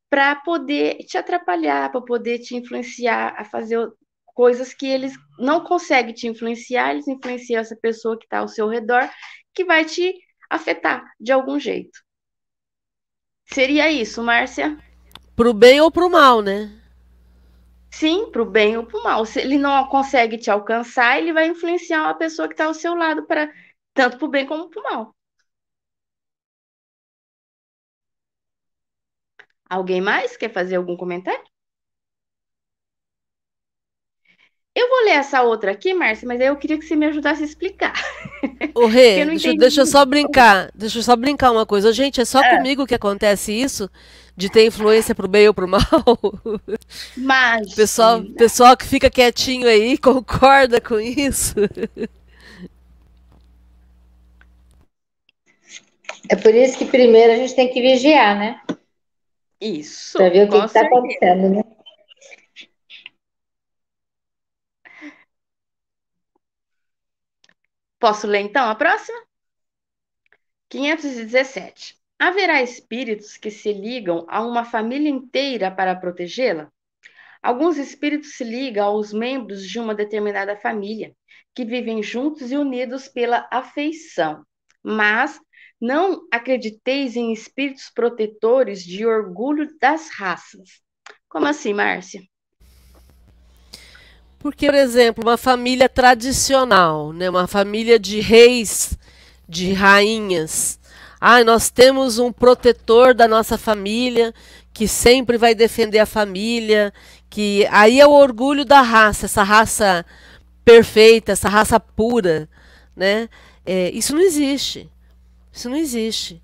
[0.09, 3.79] para poder te atrapalhar, para poder te influenciar a fazer
[4.25, 8.69] coisas que eles não conseguem te influenciar, eles influenciam essa pessoa que está ao seu
[8.69, 9.09] redor,
[9.55, 10.15] que vai te
[10.51, 11.99] afetar de algum jeito.
[13.47, 14.77] Seria isso, Márcia?
[15.35, 16.71] Pro bem ou pro mal, né?
[17.91, 19.25] Sim, para o bem ou para o mal.
[19.27, 22.95] Se ele não consegue te alcançar, ele vai influenciar uma pessoa que está ao seu
[22.95, 23.53] lado, para
[23.95, 25.17] tanto para o bem como para o mal.
[29.69, 31.43] Alguém mais quer fazer algum comentário?
[34.79, 37.43] Eu vou ler essa outra aqui, Márcia, mas aí eu queria que você me ajudasse
[37.43, 37.95] a explicar.
[38.77, 40.71] O Rê, deixa, deixa, eu só brincar.
[40.73, 41.93] Deixa eu só brincar uma coisa.
[41.93, 42.57] Gente, é só é.
[42.57, 43.91] comigo que acontece isso?
[44.37, 45.83] De ter influência pro bem ou pro mal?
[47.17, 47.75] Mas.
[47.75, 51.57] Pessoal, pessoal que fica quietinho aí, concorda com isso?
[56.29, 58.61] É por isso que primeiro a gente tem que vigiar, né?
[59.61, 60.17] Isso.
[60.17, 61.65] Pra ver o que está acontecendo, né?
[67.99, 69.19] Posso ler então a próxima?
[70.69, 71.97] 517.
[72.19, 76.71] Haverá espíritos que se ligam a uma família inteira para protegê-la?
[77.43, 81.15] Alguns espíritos se ligam aos membros de uma determinada família,
[81.55, 84.45] que vivem juntos e unidos pela afeição.
[84.83, 85.41] Mas
[85.81, 90.81] não acrediteis em espíritos protetores de orgulho das raças.
[91.29, 92.21] Como assim, Márcia?
[94.39, 98.97] Porque, por exemplo, uma família tradicional, né, uma família de reis,
[99.49, 100.79] de rainhas.
[101.21, 104.33] Ah, nós temos um protetor da nossa família
[104.73, 106.93] que sempre vai defender a família,
[107.29, 110.07] que aí é o orgulho da raça, essa raça
[110.65, 112.49] perfeita, essa raça pura,
[112.95, 113.29] né?
[113.67, 114.89] É, isso não existe.
[115.53, 116.41] Isso não existe.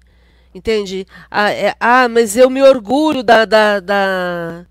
[0.53, 1.07] Entende?
[1.31, 4.67] Ah, é, ah, mas eu me orgulho da, da, da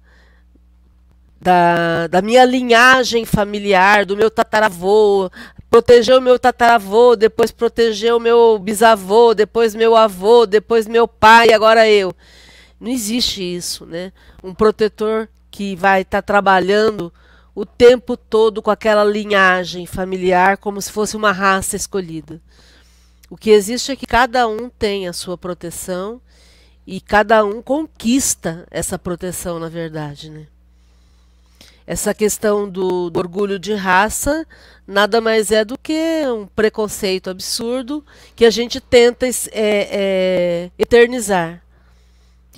[1.44, 5.30] da, da minha linhagem familiar, do meu tataravô,
[5.70, 11.52] proteger o meu tataravô, depois proteger o meu bisavô, depois meu avô, depois meu pai,
[11.52, 12.16] agora eu.
[12.80, 14.14] Não existe isso, né?
[14.44, 17.14] Um protetor que vai estar tá trabalhando
[17.54, 22.42] o tempo todo com aquela linhagem familiar como se fosse uma raça escolhida.
[23.30, 26.22] O que existe é que cada um tem a sua proteção
[26.86, 30.48] e cada um conquista essa proteção, na verdade, né?
[31.86, 34.46] Essa questão do, do, orgulho de raça
[34.88, 38.06] nada mais é do que um preconceito absurdo
[38.36, 41.62] que a gente tenta é, é, eternizar.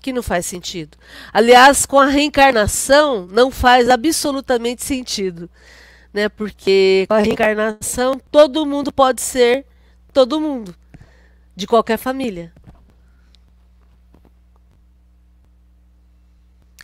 [0.01, 0.95] Que não faz sentido.
[1.34, 5.49] Aliás, com a reencarnação não faz absolutamente sentido.
[6.13, 6.30] Né?
[6.30, 9.65] Porque com a reencarnação todo mundo pode ser
[10.13, 10.76] todo mundo,
[11.55, 12.53] de qualquer família.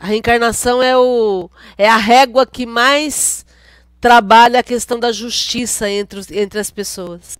[0.02, 1.48] A reencarnação é, o,
[1.78, 3.46] é a régua que mais
[4.00, 7.38] trabalha a questão da justiça entre, os, entre as pessoas.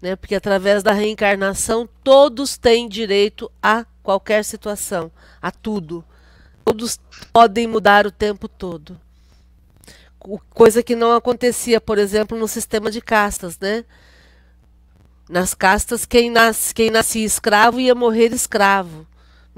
[0.00, 0.16] Né?
[0.16, 5.12] Porque através da reencarnação todos têm direito a qualquer situação,
[5.42, 6.02] a tudo.
[6.64, 6.98] Todos
[7.34, 8.98] podem mudar o tempo todo.
[10.48, 13.84] coisa que não acontecia, por exemplo, no sistema de castas, né?
[15.28, 19.06] Nas castas, quem, nas, quem nascia escravo ia morrer escravo.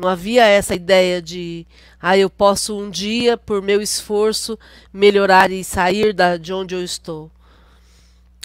[0.01, 1.66] Não havia essa ideia de,
[2.01, 4.59] ah, eu posso um dia, por meu esforço,
[4.90, 7.30] melhorar e sair da, de onde eu estou.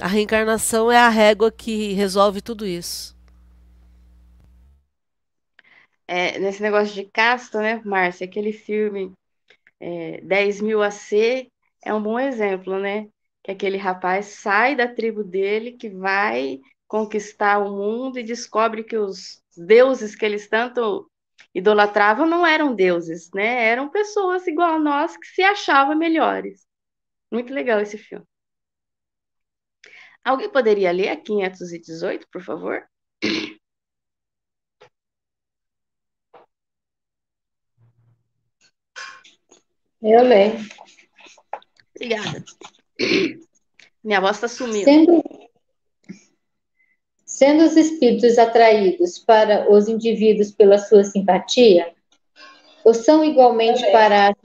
[0.01, 3.15] A reencarnação é a régua que resolve tudo isso.
[6.05, 8.25] É, nesse negócio de casta, né, Márcia?
[8.25, 9.13] Aquele filme
[9.79, 11.47] é, 10 mil AC
[11.85, 13.07] é um bom exemplo, né?
[13.41, 18.97] Que aquele rapaz sai da tribo dele, que vai conquistar o mundo e descobre que
[18.97, 21.09] os deuses que eles tanto
[21.55, 23.65] idolatravam não eram deuses, né?
[23.69, 26.67] Eram pessoas igual a nós que se achavam melhores.
[27.31, 28.25] Muito legal esse filme.
[30.23, 32.83] Alguém poderia ler a 518, por favor?
[40.01, 40.59] Eu leio.
[41.95, 42.43] Obrigada.
[44.03, 44.83] Minha voz está sumindo.
[44.83, 45.23] Sendo,
[47.35, 51.93] sendo os espíritos atraídos para os indivíduos pela sua simpatia,
[52.81, 54.35] ou são igualmente para as,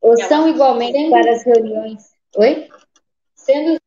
[0.00, 2.12] ou são igualmente para as reuniões.
[2.36, 2.68] Oi?
[3.34, 3.80] Sendo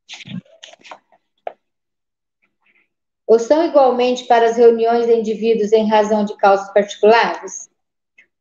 [3.26, 7.70] ou são igualmente para as reuniões de indivíduos em razão de causas particulares?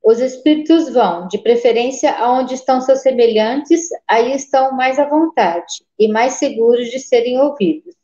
[0.03, 6.09] Os espíritos vão, de preferência, aonde estão seus semelhantes, aí estão mais à vontade e
[6.09, 7.94] mais seguros de serem ouvidos.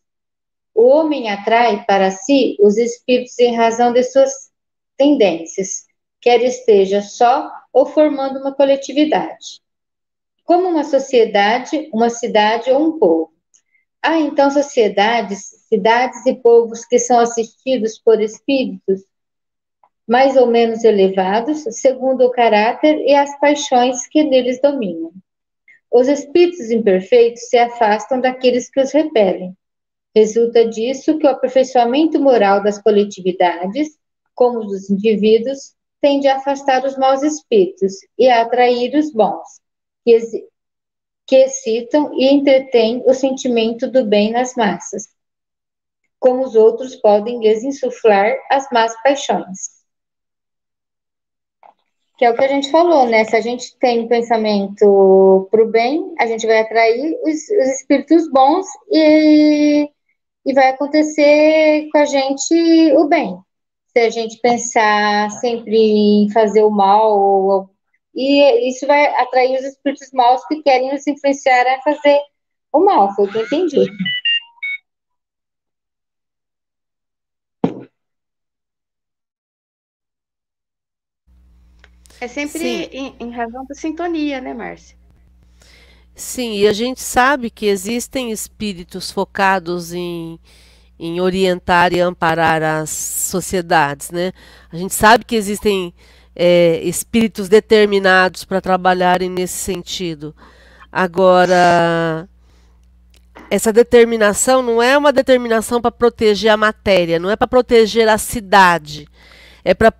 [0.72, 4.32] O homem atrai para si os espíritos em razão de suas
[4.96, 5.86] tendências,
[6.20, 9.60] quer esteja só ou formando uma coletividade.
[10.44, 13.32] Como uma sociedade, uma cidade ou um povo.
[14.00, 19.02] Há então sociedades, cidades e povos que são assistidos por espíritos
[20.08, 25.12] mais ou menos elevados, segundo o caráter e as paixões que neles dominam.
[25.92, 29.54] Os espíritos imperfeitos se afastam daqueles que os repelem.
[30.16, 33.98] Resulta disso que o aperfeiçoamento moral das coletividades,
[34.34, 39.60] como dos indivíduos, tende a afastar os maus espíritos e a atrair os bons,
[40.06, 40.18] que,
[41.26, 45.06] que excitam e entretêm o sentimento do bem nas massas,
[46.18, 49.77] como os outros podem lhes insuflar as más paixões
[52.18, 53.24] que é o que a gente falou, né?
[53.24, 58.28] Se a gente tem pensamento para o bem, a gente vai atrair os, os espíritos
[58.28, 59.88] bons e,
[60.44, 63.38] e vai acontecer com a gente o bem.
[63.92, 67.70] Se a gente pensar sempre em fazer o mal,
[68.12, 72.18] e isso vai atrair os espíritos maus que querem nos influenciar a fazer
[72.72, 73.86] o mal, foi o que eu entendi.
[82.20, 84.96] É sempre em, em, razão da sintonia, né, Márcia?
[86.14, 90.38] Sim, e a gente sabe que existem espíritos focados em,
[90.98, 94.32] em orientar e amparar as sociedades, né?
[94.72, 95.94] A gente sabe que existem
[96.34, 100.34] é, espíritos determinados para trabalharem nesse sentido.
[100.90, 102.28] Agora,
[103.50, 108.18] essa determinação não é uma determinação para proteger a matéria, não é para proteger a
[108.18, 109.06] cidade,
[109.64, 109.92] é para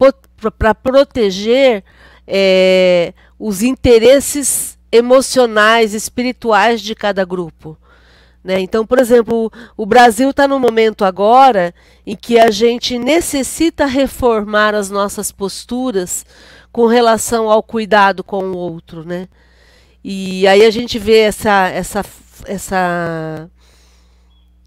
[0.83, 1.85] proteger
[2.27, 7.77] é, os interesses emocionais, espirituais de cada grupo.
[8.43, 8.61] Né?
[8.61, 11.75] Então, por exemplo, o Brasil está no momento agora
[12.07, 16.25] em que a gente necessita reformar as nossas posturas
[16.73, 19.05] com relação ao cuidado com o outro.
[19.05, 19.29] Né?
[20.03, 22.05] E aí a gente vê essa, essa,
[22.47, 23.51] essa,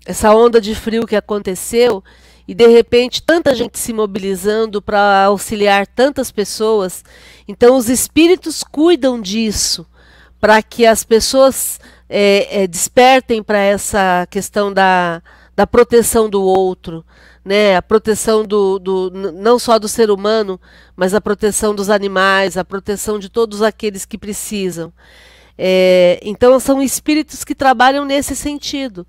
[0.05, 2.03] essa onda de frio que aconteceu
[2.51, 7.01] e de repente tanta gente se mobilizando para auxiliar tantas pessoas.
[7.47, 9.87] Então os espíritos cuidam disso
[10.37, 11.79] para que as pessoas
[12.09, 15.23] é, é, despertem para essa questão da,
[15.55, 17.05] da proteção do outro,
[17.45, 17.77] né?
[17.77, 20.59] A proteção do, do não só do ser humano,
[20.93, 24.91] mas a proteção dos animais, a proteção de todos aqueles que precisam.
[25.57, 29.07] É, então são espíritos que trabalham nesse sentido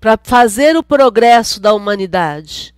[0.00, 2.74] para fazer o progresso da humanidade.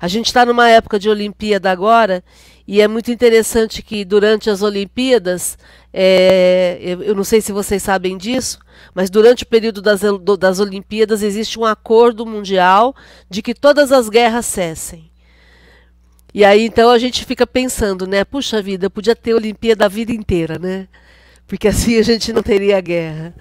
[0.00, 2.22] A gente está numa época de Olimpíada agora
[2.66, 5.58] e é muito interessante que durante as Olimpíadas,
[5.92, 8.58] é, eu não sei se vocês sabem disso,
[8.94, 10.02] mas durante o período das,
[10.38, 12.94] das Olimpíadas existe um acordo mundial
[13.28, 15.10] de que todas as guerras cessem.
[16.32, 18.24] E aí então a gente fica pensando, né?
[18.24, 20.86] Puxa vida, eu podia ter Olimpíada a vida inteira, né?
[21.46, 23.34] Porque assim a gente não teria guerra.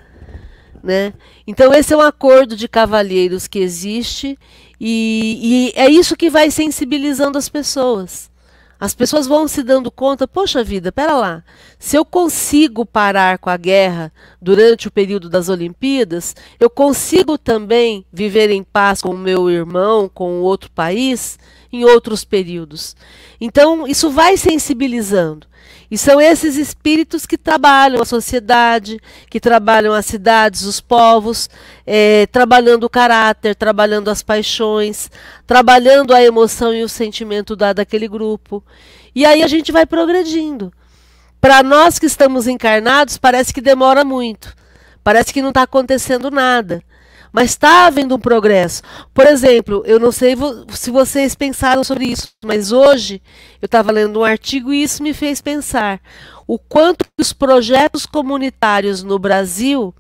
[0.88, 1.14] Né?
[1.46, 4.40] Então esse é um acordo de cavalheiros que existe
[4.80, 8.32] e, e, é isso que vai sensibilizando as pessoas.
[8.80, 11.44] As pessoas vão se dando conta, poxa vida, pera lá,
[11.78, 18.06] Se eu consigo parar com a guerra durante o período das Olimpíadas, eu consigo também
[18.14, 21.38] viver em paz com o meu irmão, com outro país,
[21.70, 22.96] em outros períodos.
[23.42, 25.48] Então, isso vai sensibilizando.
[25.90, 31.50] E são esses espíritos que trabalham a sociedade, que trabalham as cidades, os povos,
[31.86, 35.10] é, trabalhando o caráter, trabalhando as paixões,
[35.46, 38.62] trabalhando a emoção e o sentimento da, daquele grupo.
[39.16, 40.74] E aí a gente vai progredindo.
[41.40, 44.54] Para nós que estamos encarnados, parece que demora muito.
[45.04, 46.84] Parece que não está acontecendo nada.
[47.38, 48.82] Mas está havendo um progresso.
[49.14, 50.36] Por exemplo, eu não sei
[50.72, 53.22] se vocês pensaram sobre isso, mas hoje
[53.62, 56.02] eu estava lendo um artigo e isso me fez pensar
[56.48, 59.94] o quanto os projetos comunitários no Brasil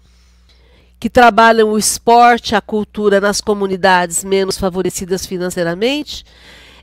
[1.00, 6.26] que trabalham o esporte, a cultura nas comunidades menos favorecidas financeiramente,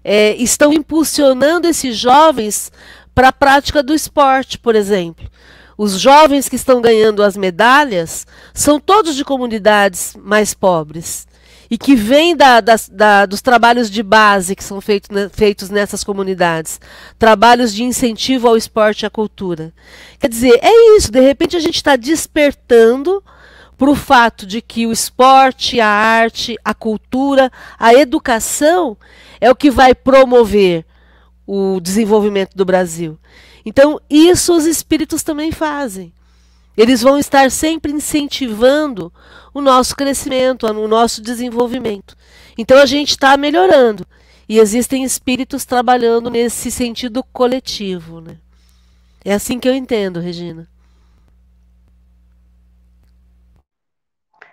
[0.05, 2.71] é, estão impulsionando esses jovens
[3.13, 5.29] para a prática do esporte, por exemplo.
[5.77, 11.27] Os jovens que estão ganhando as medalhas são todos de comunidades mais pobres
[11.71, 15.71] e que vêm da, da, da, dos trabalhos de base que são feito, né, feitos
[15.71, 16.81] nessas comunidades,
[17.19, 19.73] trabalhos de incentivo ao esporte e à cultura.
[20.19, 23.23] Quer dizer, é isso, de repente a gente está despertando
[23.77, 28.97] para o fato de que o esporte, a arte, a cultura, a educação
[29.41, 30.85] é o que vai promover
[31.47, 33.19] o desenvolvimento do Brasil.
[33.65, 36.13] Então, isso os espíritos também fazem.
[36.77, 39.13] Eles vão estar sempre incentivando
[39.53, 42.17] o nosso crescimento, o nosso desenvolvimento.
[42.59, 44.07] Então, a gente está melhorando.
[44.49, 48.21] E existem espíritos trabalhando nesse sentido coletivo.
[48.21, 48.39] Né?
[49.25, 50.69] É assim que eu entendo, Regina.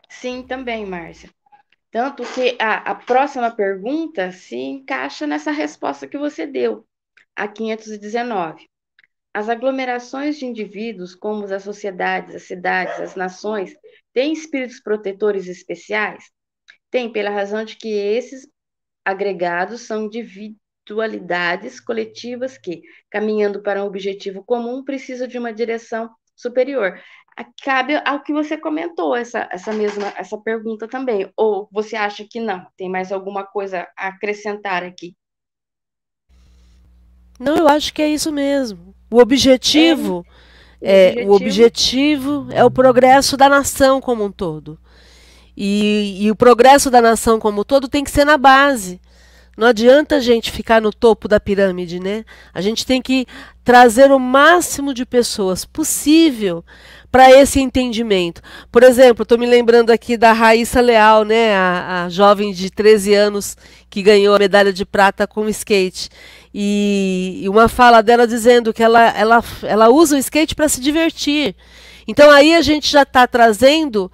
[0.07, 1.29] Sim, também, Márcia.
[1.91, 6.85] Tanto que a, a próxima pergunta se encaixa nessa resposta que você deu,
[7.35, 8.70] a 519.
[9.33, 13.73] As aglomerações de indivíduos, como as sociedades, as cidades, as nações,
[14.13, 16.25] têm espíritos protetores especiais?
[16.89, 18.47] Tem, pela razão de que esses
[19.05, 26.99] agregados são individualidades coletivas que, caminhando para um objetivo comum, precisam de uma direção superior
[27.63, 31.31] cabe ao que você comentou essa, essa mesma essa pergunta também.
[31.35, 32.65] Ou você acha que não?
[32.77, 35.15] Tem mais alguma coisa a acrescentar aqui?
[37.39, 38.93] Não, eu acho que é isso mesmo.
[39.11, 40.25] O objetivo
[40.81, 44.79] é, é o objetivo é o progresso da nação como um todo.
[45.55, 49.01] E, e o progresso da nação como um todo tem que ser na base.
[49.57, 52.23] Não adianta a gente ficar no topo da pirâmide, né?
[52.53, 53.25] A gente tem que
[53.63, 56.63] trazer o máximo de pessoas possível
[57.11, 58.41] para esse entendimento.
[58.71, 63.13] Por exemplo, estou me lembrando aqui da Raíssa Leal, né, a, a, jovem de 13
[63.13, 63.57] anos
[63.89, 66.09] que ganhou a medalha de prata com skate.
[66.53, 70.79] E, e uma fala dela dizendo que ela, ela, ela usa o skate para se
[70.79, 71.53] divertir.
[72.07, 74.11] Então aí a gente já está trazendo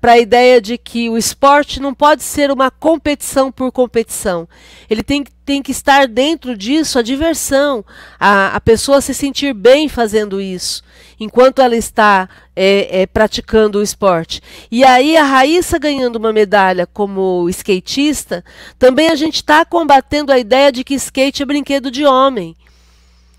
[0.00, 4.46] para a ideia de que o esporte não pode ser uma competição por competição.
[4.88, 7.84] Ele tem, tem que estar dentro disso a diversão,
[8.20, 10.82] a, a pessoa se sentir bem fazendo isso,
[11.18, 14.40] enquanto ela está é, é, praticando o esporte.
[14.70, 18.44] E aí a Raíssa ganhando uma medalha como skatista,
[18.78, 22.54] também a gente está combatendo a ideia de que skate é brinquedo de homem.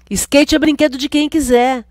[0.10, 1.86] Skate é brinquedo de quem quiser.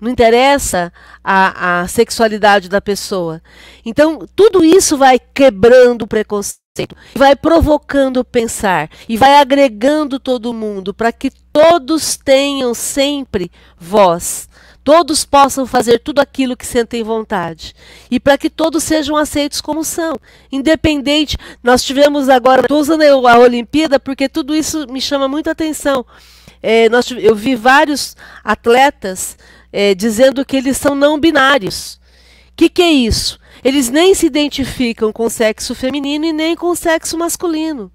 [0.00, 0.92] Não interessa
[1.24, 3.42] a, a sexualidade da pessoa.
[3.84, 10.92] Então, tudo isso vai quebrando o preconceito, vai provocando pensar e vai agregando todo mundo
[10.92, 14.48] para que todos tenham sempre voz.
[14.86, 17.74] Todos possam fazer tudo aquilo que sentem vontade.
[18.08, 20.14] E para que todos sejam aceitos como são.
[20.52, 21.36] Independente.
[21.60, 22.60] Nós tivemos agora.
[22.60, 26.06] Estou usando a Olimpíada porque tudo isso me chama muita atenção.
[26.62, 29.36] É, nós, eu vi vários atletas
[29.72, 31.94] é, dizendo que eles são não binários.
[32.52, 33.38] O que, que é isso?
[33.62, 37.92] Eles nem se identificam com o sexo feminino e nem com o sexo masculino.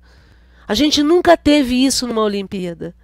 [0.68, 2.96] A gente nunca teve isso numa Olimpíada.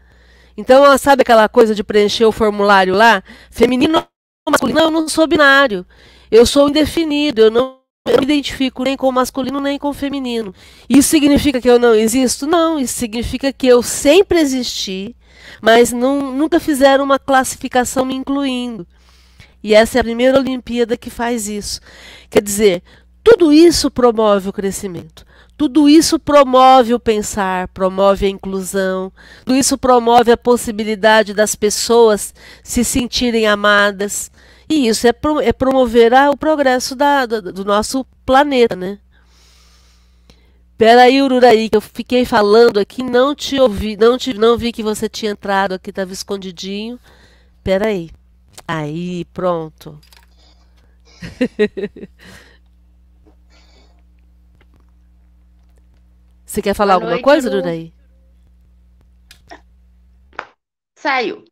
[0.56, 3.24] Então, sabe aquela coisa de preencher o formulário lá?
[3.52, 3.98] Feminino
[4.46, 4.80] ou masculino?
[4.80, 5.86] Não, eu não sou binário.
[6.32, 7.42] Eu sou indefinido.
[7.42, 10.56] Eu não eu me identifico nem com masculino nem com feminino.
[10.90, 12.48] Isso significa que eu não existo?
[12.48, 15.14] Não, isso significa que eu sempre existi
[15.62, 18.88] mas não, nunca fizeram uma classificação me incluindo.
[19.64, 21.82] E essa é a primeira Olimpíada que faz isso.
[22.30, 22.84] Quer dizer,
[23.24, 25.26] tudo isso promove o crescimento.
[25.58, 29.12] Tudo isso promove o pensar, promove a inclusão,
[29.44, 32.32] tudo isso promove a possibilidade das pessoas
[32.64, 34.30] se sentirem amadas.
[34.70, 39.00] E isso é, é promover o progresso da, do, do nosso planeta, né?
[40.78, 44.84] Peraí, Ururaí, que eu fiquei falando aqui, não te ouvi, não, te, não vi que
[44.84, 47.00] você tinha entrado aqui, estava escondidinho.
[47.64, 48.12] Peraí.
[48.68, 50.00] Aí, pronto.
[56.46, 57.58] Você quer falar Boa alguma noite, coisa, Lu.
[57.58, 57.94] Duraí?
[60.96, 61.44] Saiu.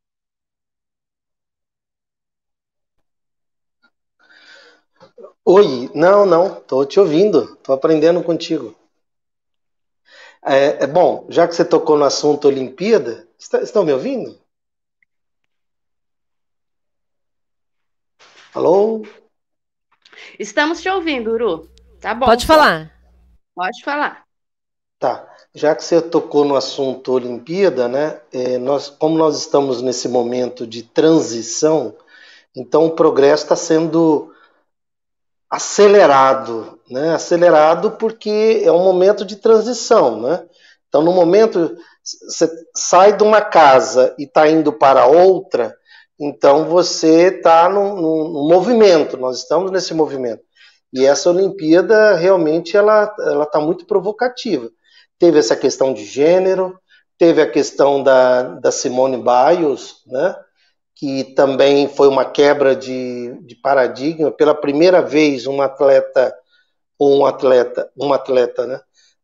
[5.43, 8.75] Oi, não, não, estou te ouvindo, estou aprendendo contigo.
[10.47, 14.39] É, é, bom, já que você tocou no assunto Olimpíada, está, estão me ouvindo?
[18.53, 19.01] Alô?
[20.39, 21.69] Estamos te ouvindo, Uru.
[21.99, 22.27] Tá bom.
[22.27, 22.93] Pode falar.
[23.55, 24.23] Pode falar.
[24.99, 25.27] Tá.
[25.53, 28.21] Já que você tocou no assunto Olimpíada, né?
[28.31, 31.95] É, nós, como nós estamos nesse momento de transição,
[32.55, 34.31] então o progresso está sendo
[35.49, 37.13] acelerado, né?
[37.13, 40.45] Acelerado porque é um momento de transição, né?
[40.87, 45.75] Então, no momento você sai de uma casa e está indo para outra,
[46.19, 49.17] então você está no, no, movimento.
[49.17, 50.43] Nós estamos nesse movimento.
[50.93, 54.69] E essa Olimpíada realmente ela ela está muito provocativa.
[55.19, 56.79] Teve essa questão de gênero,
[57.17, 60.35] teve a questão da, da Simone Biles, né?
[60.95, 64.31] Que também foi uma quebra de, de paradigma.
[64.31, 66.33] Pela primeira vez, um atleta
[66.97, 68.79] ou um atleta, um atleta, né,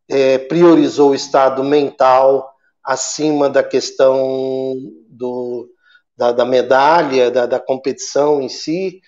[0.09, 2.51] é, priorizou o estado mental
[2.83, 4.75] acima da questão
[5.07, 5.69] do,
[6.17, 8.99] da, da medalha, da, da, competição em si.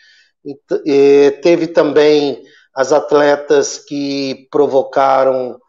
[0.85, 2.41] E, teve também
[2.73, 5.59] as atletas que provocaram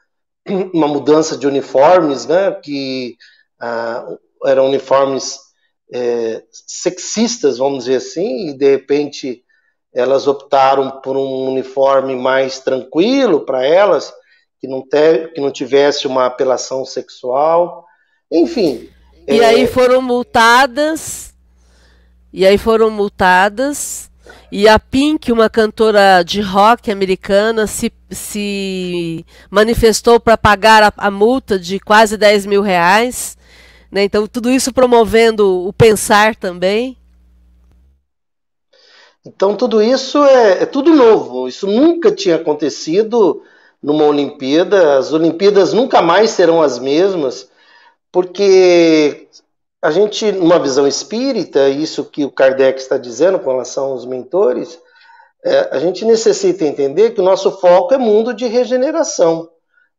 [0.73, 3.17] uma mudança de uniformes, né, que
[3.61, 4.07] ah,
[4.47, 5.44] eram uniformes
[5.93, 9.45] é, sexistas, vamos dizer assim, e de repente
[9.95, 14.13] elas optaram por um uniforme mais tranquilo para elas,
[14.61, 17.87] que não, te, que não tivesse uma apelação sexual,
[18.31, 18.89] enfim.
[19.29, 19.45] E é...
[19.45, 21.33] aí foram multadas,
[22.33, 24.11] e aí foram multadas,
[24.51, 31.11] e a Pink, uma cantora de rock americana, se, se manifestou para pagar a, a
[31.11, 33.37] multa de quase 10 mil reais
[33.95, 34.03] né?
[34.03, 36.99] Então, tudo isso promovendo o pensar também.
[39.25, 41.47] Então, tudo isso é, é tudo novo.
[41.47, 43.41] Isso nunca tinha acontecido
[43.81, 44.99] numa Olimpíada.
[44.99, 47.49] As Olimpíadas nunca mais serão as mesmas,
[48.11, 49.29] porque
[49.81, 54.77] a gente, numa visão espírita, isso que o Kardec está dizendo com relação aos mentores,
[55.45, 59.49] é, a gente necessita entender que o nosso foco é mundo de regeneração.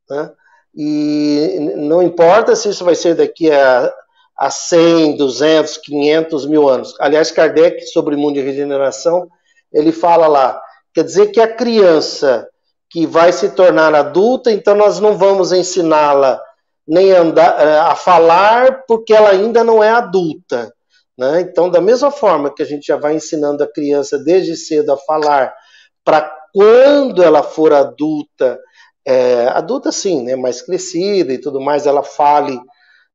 [0.10, 0.32] Né?
[0.76, 3.94] E não importa se isso vai ser daqui a,
[4.38, 6.94] a 100, 200, 500 mil anos.
[7.00, 9.30] Aliás, Kardec, sobre o mundo de regeneração,
[9.72, 10.62] ele fala lá,
[10.94, 12.48] quer dizer que a criança
[12.90, 16.42] que vai se tornar adulta, então nós não vamos ensiná-la
[16.88, 20.74] nem andar, eh, a falar porque ela ainda não é adulta.
[21.18, 21.42] Né?
[21.42, 24.98] Então, da mesma forma que a gente já vai ensinando a criança desde cedo a
[24.98, 25.54] falar,
[26.04, 28.60] para quando ela for adulta,
[29.06, 32.60] é, adulta sim, né, mais crescida e tudo mais, ela fale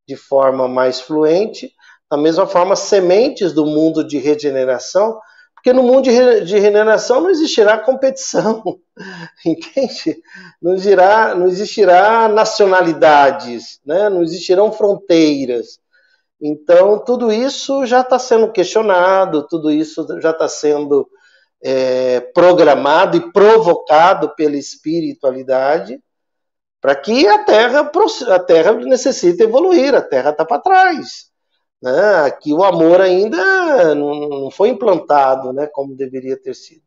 [0.06, 1.72] de forma mais fluente.
[2.10, 5.18] Da mesma forma, sementes do mundo de regeneração,
[5.54, 8.62] porque no mundo de, regeneração não existirá competição,
[9.44, 10.20] entende?
[10.60, 14.08] Não existirá, não existirá nacionalidades, né?
[14.08, 15.78] não existirão fronteiras.
[16.40, 21.06] Então, tudo isso já está sendo questionado, tudo isso já está sendo
[21.62, 26.00] é, programado e provocado pela espiritualidade
[26.80, 27.90] para que a Terra,
[28.28, 31.30] a Terra necessita evoluir, a Terra está para trás.
[31.82, 32.26] Né?
[32.26, 36.82] Aqui o amor ainda não foi implantado né, como deveria ter sido.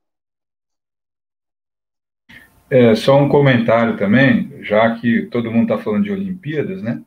[2.69, 7.03] É, só um comentário também, já que todo mundo está falando de Olimpíadas, né?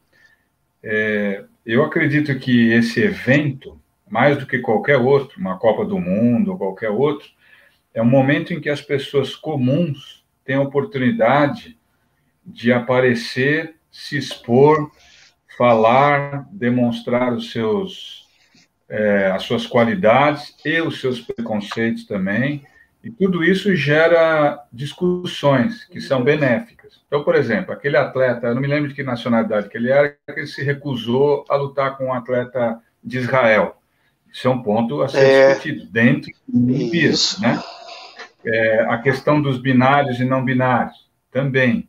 [0.81, 6.53] É, eu acredito que esse evento, mais do que qualquer outro, uma Copa do Mundo
[6.53, 7.29] ou qualquer outro,
[7.97, 11.79] é um momento em que as pessoas comuns têm a oportunidade
[12.45, 14.91] de aparecer, se expor,
[15.57, 18.29] falar, demonstrar os seus,
[18.87, 22.63] é, as suas qualidades e os seus preconceitos também.
[23.03, 27.01] E tudo isso gera discussões que são benéficas.
[27.07, 30.11] Então, por exemplo, aquele atleta, eu não me lembro de que nacionalidade que ele era,
[30.11, 33.79] que ele se recusou a lutar com um atleta de Israel.
[34.31, 35.49] Isso é um ponto a ser é...
[35.49, 37.59] discutido dentro do Olimpíadas, né?
[38.47, 41.89] É, a questão dos binários e não binários, também.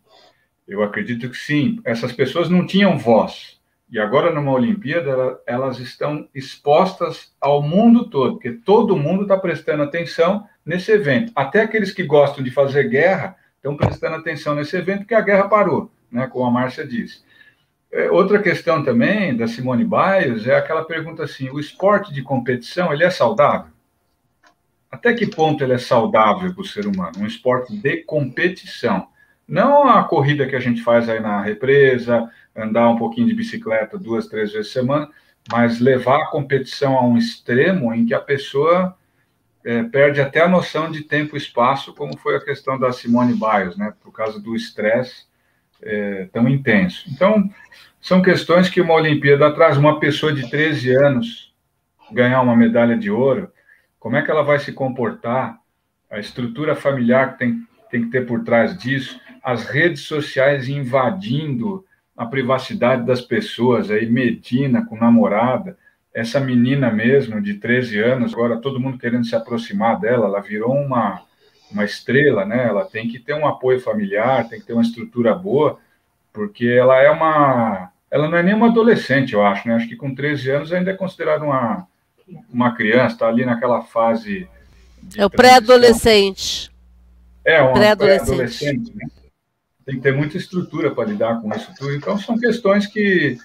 [0.67, 1.79] Eu acredito que sim.
[1.85, 3.57] Essas pessoas não tinham voz.
[3.89, 9.83] E agora, numa Olimpíada, elas estão expostas ao mundo todo, porque todo mundo está prestando
[9.83, 11.31] atenção nesse evento.
[11.33, 15.47] Até aqueles que gostam de fazer guerra estão prestando atenção nesse evento, porque a guerra
[15.47, 17.21] parou, né, como a Márcia disse.
[17.89, 22.91] É, outra questão também da Simone Biles é aquela pergunta assim: o esporte de competição
[22.91, 23.71] ele é saudável?
[24.97, 27.19] Até que ponto ele é saudável para o ser humano?
[27.19, 29.07] Um esporte de competição.
[29.47, 33.97] Não a corrida que a gente faz aí na represa, andar um pouquinho de bicicleta
[33.97, 35.09] duas, três vezes por semana,
[35.51, 38.97] mas levar a competição a um extremo em que a pessoa
[39.63, 43.33] é, perde até a noção de tempo e espaço, como foi a questão da Simone
[43.33, 45.25] Biles, né, por causa do estresse
[45.81, 47.05] é, tão intenso.
[47.11, 47.47] Então,
[48.01, 51.53] são questões que uma Olimpíada traz uma pessoa de 13 anos
[52.11, 53.51] ganhar uma medalha de ouro,
[53.99, 55.59] como é que ela vai se comportar,
[56.09, 61.85] a estrutura familiar que tem, tem que ter por trás disso, as redes sociais invadindo
[62.15, 65.77] a privacidade das pessoas, aí Medina com namorada,
[66.13, 70.73] essa menina mesmo de 13 anos, agora todo mundo querendo se aproximar dela, ela virou
[70.73, 71.21] uma,
[71.71, 72.67] uma estrela, né?
[72.67, 75.77] Ela tem que ter um apoio familiar, tem que ter uma estrutura boa,
[76.33, 77.91] porque ela é uma.
[78.09, 79.75] Ela não é nem uma adolescente, eu acho, né?
[79.75, 81.87] Acho que com 13 anos ainda é considerada uma,
[82.51, 84.47] uma criança, está ali naquela fase.
[85.15, 86.71] é o pré-adolescente.
[87.45, 88.91] É, um pré-adolescente.
[88.91, 89.11] Pré né?
[89.86, 91.95] Tem que ter muita estrutura para lidar com isso tudo.
[91.95, 93.38] Então, são questões que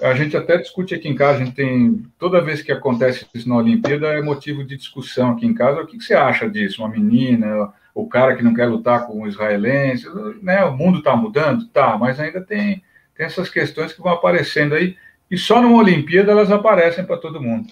[0.00, 3.48] a gente até discute aqui em casa, a gente tem, toda vez que acontece isso
[3.48, 5.82] na Olimpíada, é motivo de discussão aqui em casa.
[5.82, 6.82] O que, que você acha disso?
[6.82, 10.06] Uma menina, o cara que não quer lutar com o israelense,
[10.40, 10.64] né?
[10.64, 11.66] O mundo está mudando?
[11.68, 12.82] Tá, mas ainda tem,
[13.14, 14.96] tem essas questões que vão aparecendo aí,
[15.30, 17.68] e só numa Olimpíada elas aparecem para todo mundo.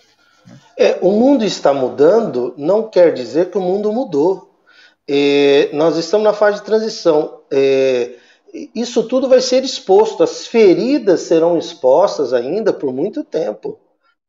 [0.81, 4.51] É, o mundo está mudando, não quer dizer que o mundo mudou.
[5.07, 7.43] É, nós estamos na fase de transição.
[7.53, 8.15] É,
[8.75, 13.79] isso tudo vai ser exposto, as feridas serão expostas ainda por muito tempo.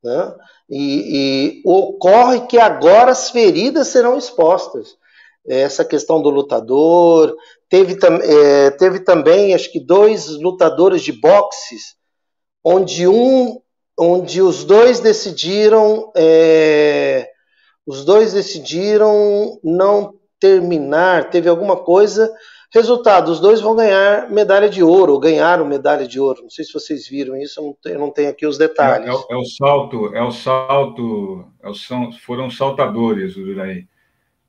[0.03, 0.35] Né?
[0.69, 4.97] E, e ocorre que agora as feridas serão expostas.
[5.47, 7.33] Essa questão do lutador,
[7.69, 11.95] teve, é, teve também, acho que dois lutadores de boxes,
[12.61, 13.61] onde um,
[14.01, 17.29] onde os dois decidiram, é,
[17.85, 22.33] os dois decidiram não terminar, teve alguma coisa
[22.73, 26.43] Resultado: os dois vão ganhar medalha de ouro, ou ganharam medalha de ouro.
[26.43, 29.07] Não sei se vocês viram isso, eu não tenho, eu não tenho aqui os detalhes.
[29.07, 33.85] É, é, é, o salto, é o salto, é o, são, foram saltadores, Uraí.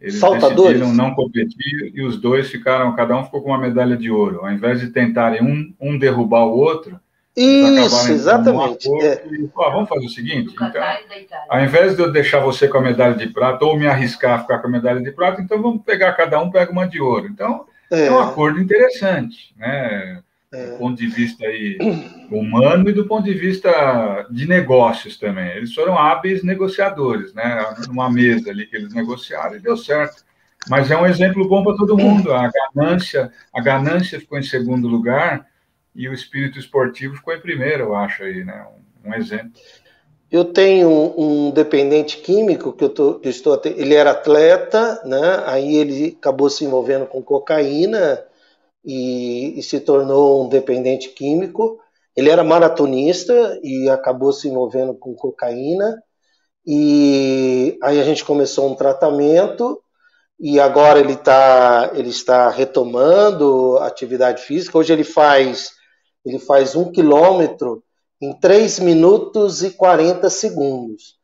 [0.01, 0.81] Eles saltadores?
[0.81, 4.41] decidiram não competir e os dois ficaram, cada um ficou com uma medalha de ouro.
[4.45, 7.01] Ao invés de tentarem um, um derrubar o outro,
[7.37, 8.89] isso, exatamente.
[9.03, 9.25] É.
[9.27, 10.83] E, ó, vamos fazer o seguinte: então,
[11.49, 14.43] ao invés de eu deixar você com a medalha de prata ou me arriscar a
[14.43, 17.27] ficar com a medalha de prata, então vamos pegar cada um, pega uma de ouro.
[17.27, 20.21] Então, é, é um acordo interessante, né?
[20.53, 20.67] É.
[20.67, 21.79] Do ponto de vista aí
[22.31, 25.49] humano e do ponto de vista de negócios também.
[25.53, 27.75] Eles foram hábeis negociadores, né?
[27.89, 30.23] Numa mesa ali que eles negociaram e deu certo.
[30.69, 32.35] Mas é um exemplo bom para todo mundo.
[32.35, 35.47] A ganância, a ganância ficou em segundo lugar
[35.95, 38.67] e o espírito esportivo ficou em primeiro, eu acho aí, né?
[39.05, 39.53] Um, um exemplo.
[40.31, 40.89] Eu tenho
[41.19, 45.43] um dependente químico que eu, tô, eu estou, ele era atleta, né?
[45.45, 48.25] Aí ele acabou se envolvendo com cocaína
[48.83, 51.79] e, e se tornou um dependente químico.
[52.17, 56.03] Ele era maratonista e acabou se envolvendo com cocaína.
[56.67, 59.83] E aí a gente começou um tratamento
[60.41, 64.79] e agora ele, tá, ele está retomando atividade física.
[64.79, 65.73] Hoje ele faz
[66.25, 67.83] ele faz um quilômetro
[68.21, 71.17] em 3 minutos e 40 segundos.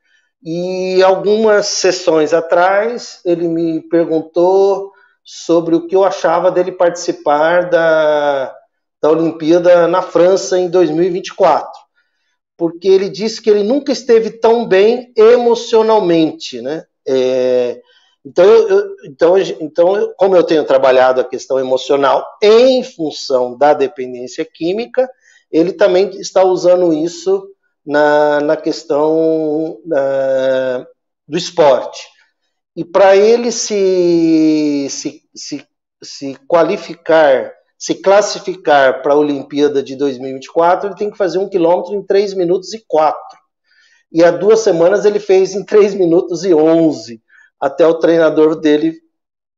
[0.43, 4.93] E algumas sessões atrás, ele me perguntou
[5.25, 8.55] sobre o que eu achava dele participar da,
[9.01, 11.71] da Olimpíada na França em 2024.
[12.57, 16.85] Porque ele disse que ele nunca esteve tão bem emocionalmente, né?
[17.07, 17.81] É,
[18.25, 24.45] então, eu, então, então, como eu tenho trabalhado a questão emocional em função da dependência
[24.45, 25.09] química,
[25.51, 27.49] ele também está usando isso
[27.87, 30.87] na, na questão da,
[31.27, 32.07] do esporte.
[32.77, 35.67] E para ele se, se, se,
[36.03, 41.95] se qualificar, se classificar para a Olimpíada de 2024, ele tem que fazer um quilômetro
[41.95, 43.19] em 3 minutos e 4.
[44.13, 47.23] E há duas semanas ele fez em 3 minutos e 11.
[47.61, 49.01] Até o treinador dele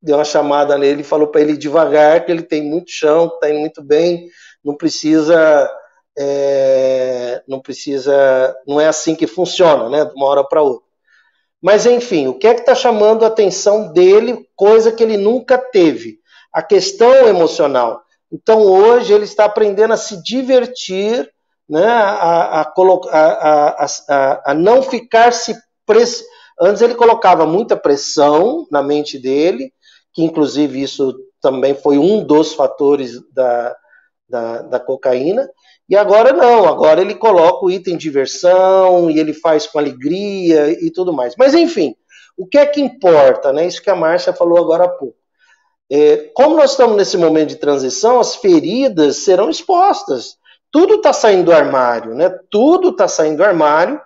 [0.03, 3.51] deu uma chamada nele e falou para ele devagar, que ele tem muito chão, está
[3.51, 4.29] indo muito bem,
[4.65, 5.71] não precisa
[6.19, 10.89] é, não precisa, não é assim que funciona, né, de uma hora para outra.
[11.63, 15.59] Mas enfim, o que é que está chamando a atenção dele, coisa que ele nunca
[15.59, 16.19] teve?
[16.53, 18.03] A questão emocional.
[18.33, 21.31] Então hoje ele está aprendendo a se divertir,
[21.69, 22.73] né, a, a,
[24.09, 25.55] a, a, não ficar se
[25.87, 26.23] press...
[26.61, 29.73] Antes ele colocava muita pressão na mente dele,
[30.13, 33.75] que inclusive isso também foi um dos fatores da,
[34.29, 35.49] da, da cocaína,
[35.89, 40.91] e agora não, agora ele coloca o item diversão e ele faz com alegria e
[40.91, 41.35] tudo mais.
[41.37, 41.95] Mas enfim,
[42.41, 43.67] O que é que importa, né?
[43.67, 45.17] Isso que a Márcia falou agora há pouco.
[45.91, 50.39] É, como nós estamos nesse momento de transição, as feridas serão expostas.
[50.71, 52.31] Tudo está saindo do armário, né?
[52.51, 54.01] Tudo está saindo do armário.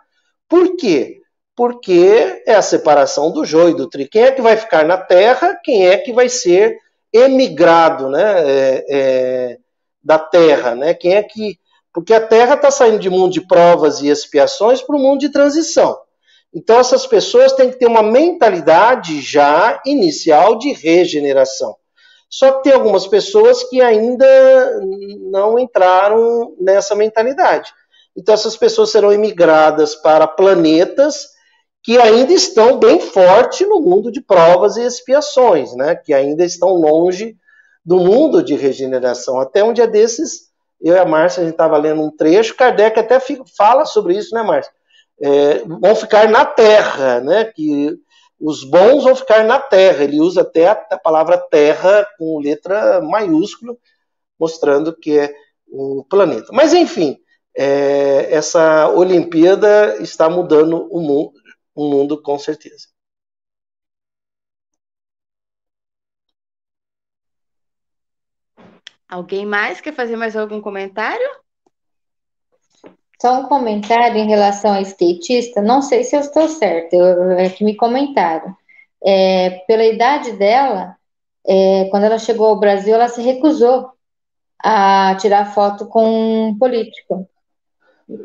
[0.49, 1.21] Por quê?
[1.57, 4.11] Porque é a separação do joio e do trigo.
[4.11, 5.59] Quem é que vai ficar na terra?
[5.63, 6.79] Quem é que vai ser
[7.13, 8.43] emigrado, né?
[8.45, 9.59] É, é,
[10.03, 10.95] da terra, né?
[10.95, 11.59] Quem é que
[11.95, 15.29] porque a Terra está saindo de mundo de provas e expiações para o mundo de
[15.29, 15.97] transição.
[16.53, 21.77] Então, essas pessoas têm que ter uma mentalidade já inicial de regeneração.
[22.29, 24.27] Só que tem algumas pessoas que ainda
[25.31, 27.73] não entraram nessa mentalidade.
[28.17, 31.29] Então, essas pessoas serão imigradas para planetas
[31.85, 35.95] que ainda estão bem forte no mundo de provas e expiações, né?
[35.95, 37.37] que ainda estão longe
[37.85, 39.39] do mundo de regeneração.
[39.39, 40.49] Até um dia desses,
[40.81, 43.21] eu e a Márcia, a gente estava lendo um trecho, Kardec até
[43.55, 44.73] fala sobre isso, né, Márcia?
[45.21, 47.45] É, vão ficar na terra, né?
[47.45, 47.95] Que
[48.41, 50.05] os bons vão ficar na terra.
[50.05, 53.77] Ele usa até a, a palavra terra com letra maiúscula,
[54.41, 55.33] mostrando que é
[55.69, 56.47] o planeta.
[56.51, 57.19] Mas, enfim,
[57.57, 61.33] é, essa Olimpíada está mudando o mundo,
[61.75, 62.89] o mundo com certeza.
[69.09, 71.29] Alguém mais quer fazer mais algum comentário?
[73.21, 77.49] Só um comentário em relação a skatista, não sei se eu estou certa, eu, é
[77.49, 78.55] que me comentaram.
[79.03, 80.97] É, pela idade dela,
[81.47, 83.91] é, quando ela chegou ao Brasil, ela se recusou
[84.63, 87.29] a tirar foto com um político.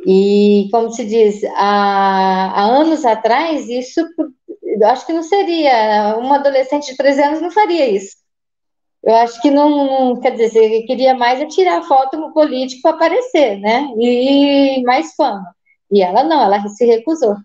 [0.05, 4.05] E, como se diz, há, há anos atrás, isso,
[4.84, 8.17] acho que não seria, uma adolescente de 13 anos não faria isso.
[9.01, 13.57] Eu acho que não, quer dizer, queria mais é tirar foto no político para aparecer,
[13.57, 13.88] né?
[13.97, 15.55] E mais fama.
[15.89, 17.38] E ela não, ela se recusou.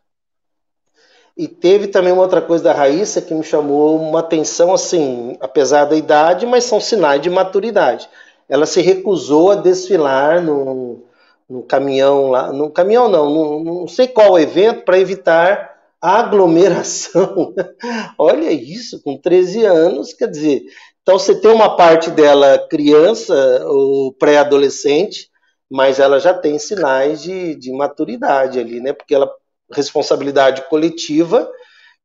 [1.37, 5.85] E teve também uma outra coisa da Raíssa que me chamou uma atenção, assim, apesar
[5.85, 8.09] da idade, mas são sinais de maturidade.
[8.49, 11.05] Ela se recusou a desfilar no,
[11.49, 17.55] no caminhão lá, no caminhão não, no, não sei qual evento, para evitar aglomeração.
[18.19, 20.63] Olha isso, com 13 anos, quer dizer,
[21.03, 23.35] então você tem uma parte dela criança
[23.67, 25.31] ou pré-adolescente,
[25.71, 28.93] mas ela já tem sinais de, de maturidade ali, né?
[28.93, 29.31] Porque ela
[29.71, 31.51] responsabilidade coletiva,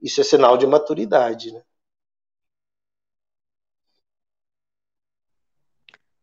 [0.01, 1.61] isso é sinal de maturidade, né?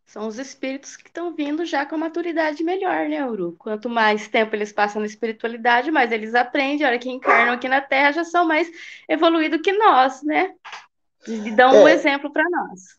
[0.07, 3.57] São os espíritos que estão vindo já com maturidade melhor, né, Uru?
[3.59, 6.84] Quanto mais tempo eles passam na espiritualidade, mais eles aprendem.
[6.86, 8.70] A hora que encarnam aqui na Terra, já são mais
[9.09, 10.52] evoluídos que nós, né?
[11.26, 12.96] E dão é, um exemplo para nós.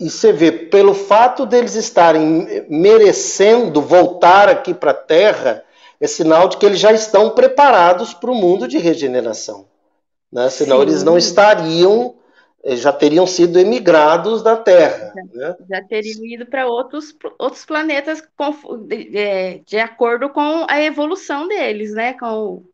[0.00, 5.64] E você vê, pelo fato deles estarem merecendo voltar aqui para a Terra,
[6.00, 9.66] é sinal de que eles já estão preparados para o mundo de regeneração.
[10.32, 10.50] Né?
[10.50, 10.82] Senão Sim.
[10.82, 12.14] eles não estariam,
[12.64, 15.12] já teriam sido emigrados da Terra.
[15.14, 15.56] Já, né?
[15.68, 18.22] já teriam ido para outros, outros planetas
[18.86, 22.14] de, é, de, acordo com a evolução deles, né?
[22.14, 22.64] com,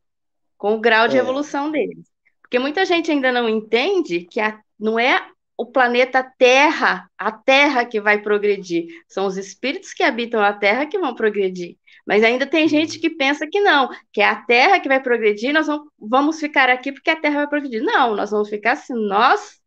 [0.57, 1.20] com o grau de é.
[1.20, 2.05] evolução deles.
[2.41, 7.85] Porque muita gente ainda não entende que a, não é o planeta Terra, a Terra
[7.85, 11.76] que vai progredir, são os espíritos que habitam a Terra que vão progredir.
[12.07, 15.55] Mas ainda tem gente que pensa que não, que é a Terra que vai progredir,
[15.55, 15.66] nós
[15.99, 17.82] vamos ficar aqui porque a Terra vai progredir.
[17.82, 19.62] Não, nós vamos ficar se nós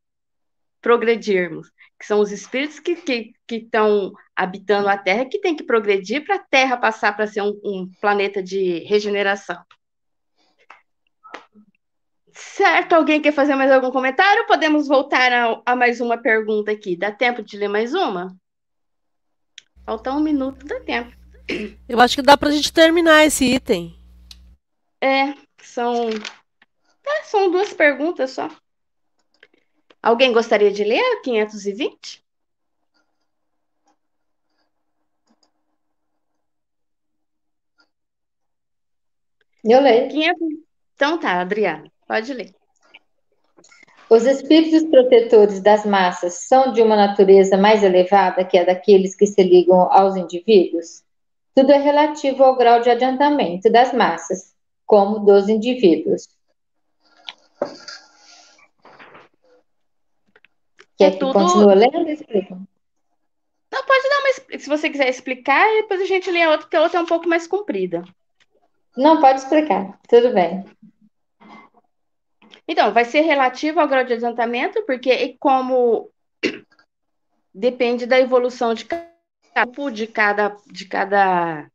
[0.81, 1.69] progredirmos,
[1.99, 3.15] que são os espíritos que estão
[3.45, 3.69] que, que
[4.35, 7.91] habitando a Terra que tem que progredir para a Terra passar para ser um, um
[7.99, 9.57] planeta de regeneração.
[12.33, 14.45] Certo, alguém quer fazer mais algum comentário?
[14.45, 16.95] Podemos voltar a, a, mais uma pergunta aqui.
[16.95, 18.35] Dá tempo de ler mais uma?
[19.83, 21.15] Falta um minuto, dá tempo.
[21.89, 23.97] Eu acho que dá para a gente terminar esse item.
[25.01, 26.09] É, são.
[26.09, 28.49] É, são duas perguntas só.
[30.07, 32.23] Alguém gostaria de ler 520?
[39.65, 40.07] Eu leio.
[40.07, 40.47] 500...
[40.95, 41.91] Então tá, Adriana.
[42.07, 42.55] Pode ler.
[44.09, 49.27] Os espíritos protetores das massas são de uma natureza mais elevada que a daqueles que
[49.27, 51.03] se ligam aos indivíduos?
[51.53, 54.55] Tudo é relativo ao grau de adiantamento das massas,
[54.85, 56.29] como dos indivíduos.
[60.97, 61.33] Quer é que tudo...
[61.33, 62.09] continue lendo?
[62.09, 62.55] Explica.
[63.71, 66.77] Não, pode dar, mas se você quiser explicar, depois a gente lê a outra, porque
[66.77, 68.03] a outra é um pouco mais comprida.
[68.95, 69.99] Não, pode explicar.
[70.07, 70.65] Tudo bem.
[72.67, 76.09] Então, vai ser relativo ao grau de adiantamento, porque como
[77.53, 79.07] depende da evolução de cada
[79.91, 81.71] de cada, de cada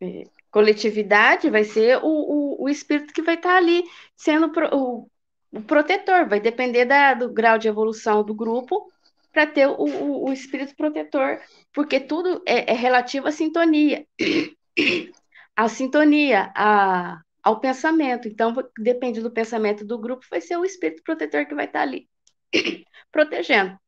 [0.00, 3.84] é, coletividade, vai ser o, o, o espírito que vai estar ali
[4.14, 5.08] sendo o,
[5.54, 8.90] o, protetor, vai depender da, do grau de evolução do grupo
[9.32, 11.40] para ter o, o, o, espírito protetor,
[11.72, 14.06] porque tudo é, é relativo à sintonia.
[15.56, 18.26] A sintonia, a, ao pensamento.
[18.26, 21.82] Então, depende do pensamento do grupo, vai ser o espírito protetor que vai estar tá
[21.84, 22.08] ali
[23.12, 23.78] protegendo.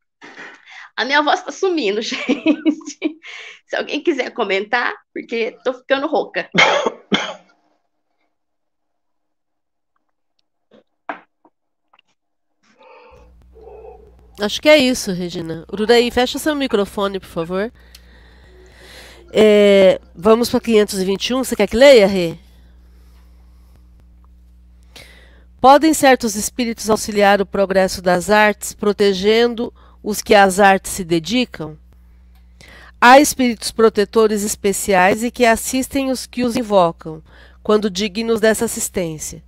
[0.97, 3.19] A minha voz está sumindo, gente.
[3.67, 6.49] Se alguém quiser comentar, porque estou ficando rouca.
[14.41, 15.65] Acho que é isso, Regina.
[15.73, 17.73] Ururaí, fecha seu microfone, por favor.
[19.33, 21.43] É, vamos para 521.
[21.43, 22.37] Você quer que leia, Rê?
[25.59, 29.73] Podem certos espíritos auxiliar o progresso das artes, protegendo
[30.03, 31.77] os que às artes se dedicam?
[33.01, 37.23] Há espíritos protetores especiais e que assistem os que os invocam,
[37.63, 39.43] quando dignos dessa assistência.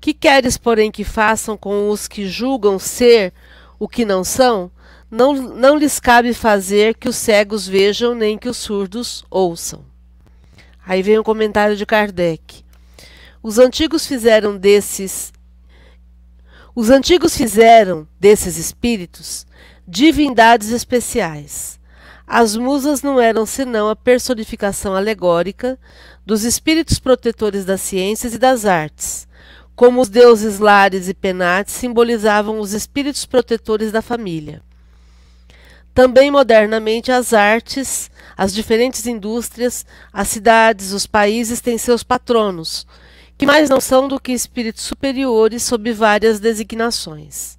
[0.00, 3.32] Que queres, porém, que façam com os que julgam ser
[3.78, 4.70] o que não são?
[5.10, 9.84] Não, não lhes cabe fazer que os cegos vejam, nem que os surdos ouçam.
[10.84, 12.64] Aí vem o um comentário de Kardec.
[13.42, 15.32] Os antigos fizeram desses
[16.74, 19.46] os antigos fizeram desses espíritos
[19.88, 21.80] divindades especiais.
[22.26, 25.78] As musas não eram senão a personificação alegórica
[26.26, 29.25] dos espíritos protetores das ciências e das artes,
[29.76, 34.62] como os deuses Lares e Penates simbolizavam os espíritos protetores da família.
[35.94, 42.86] Também modernamente as artes, as diferentes indústrias, as cidades, os países têm seus patronos,
[43.36, 47.58] que mais não são do que espíritos superiores sob várias designações.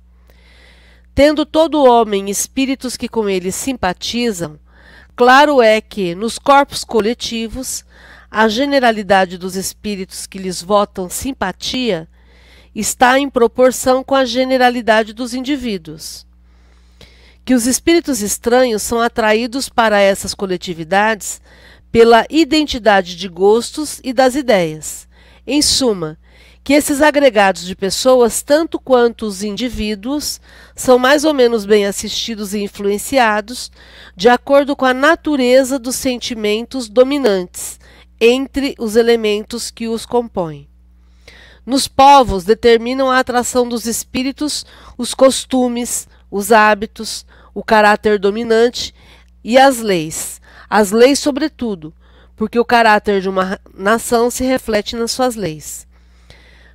[1.13, 4.59] Tendo todo homem espíritos que com ele simpatizam,
[5.15, 7.83] claro é que, nos corpos coletivos,
[8.29, 12.07] a generalidade dos espíritos que lhes votam simpatia
[12.75, 16.27] está em proporção com a generalidade dos indivíduos.
[17.43, 21.41] Que os espíritos estranhos são atraídos para essas coletividades
[21.91, 25.07] pela identidade de gostos e das ideias.
[25.47, 26.19] Em suma,
[26.61, 30.41] que esses agregados de pessoas, tanto quanto os indivíduos,
[30.75, 33.71] são mais ou menos bem assistidos e influenciados
[34.13, 37.79] de acordo com a natureza dos sentimentos dominantes
[38.19, 40.67] entre os elementos que os compõem.
[41.65, 44.65] Nos povos determinam a atração dos espíritos
[44.97, 48.93] os costumes, os hábitos, o caráter dominante
[49.43, 50.39] e as leis.
[50.69, 51.93] As leis, sobretudo,
[52.35, 55.87] porque o caráter de uma nação se reflete nas suas leis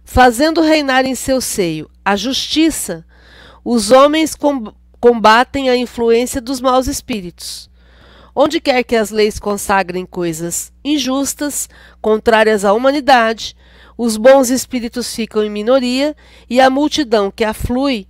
[0.05, 3.05] fazendo reinar em seu seio a justiça,
[3.64, 4.36] os homens
[5.01, 7.70] combatem a influência dos maus espíritos.
[8.35, 11.68] Onde quer que as leis consagrem coisas injustas,
[12.01, 13.55] contrárias à humanidade,
[13.97, 16.16] os bons espíritos ficam em minoria
[16.49, 18.07] e a multidão que aflui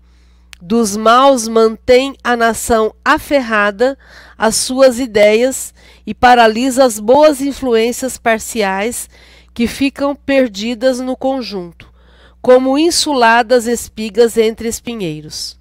[0.65, 3.99] dos maus mantém a nação aferrada
[4.39, 5.75] às suas ideias
[6.07, 9.11] e paralisa as boas influências parciais
[9.53, 11.93] que ficam perdidas no conjunto,
[12.41, 15.61] como insuladas espigas entre espinheiros.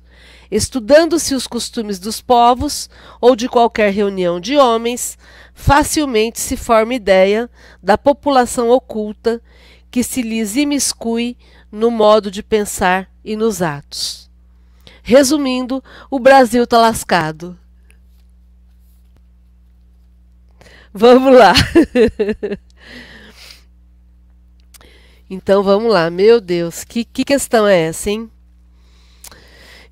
[0.51, 2.89] Estudando-se os costumes dos povos
[3.21, 5.17] ou de qualquer reunião de homens,
[5.53, 7.49] facilmente se forma ideia
[7.81, 9.41] da população oculta
[9.89, 11.37] que se lhes imiscui
[11.71, 14.29] no modo de pensar e nos atos.
[15.01, 17.57] Resumindo, o Brasil está lascado.
[20.93, 21.53] Vamos lá.
[25.33, 28.29] Então vamos lá, meu Deus, que, que questão é essa, hein?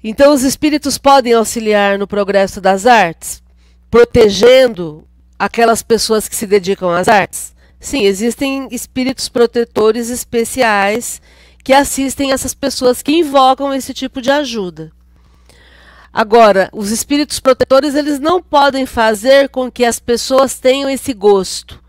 [0.03, 3.43] Então os espíritos podem auxiliar no progresso das artes,
[3.91, 5.05] protegendo
[5.37, 7.53] aquelas pessoas que se dedicam às artes?
[7.79, 11.21] Sim, existem espíritos protetores especiais
[11.63, 14.91] que assistem essas pessoas que invocam esse tipo de ajuda.
[16.11, 21.79] Agora, os espíritos protetores eles não podem fazer com que as pessoas tenham esse gosto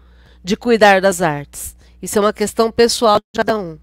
[0.45, 1.75] de cuidar das artes.
[2.03, 3.79] Isso é uma questão pessoal de cada um.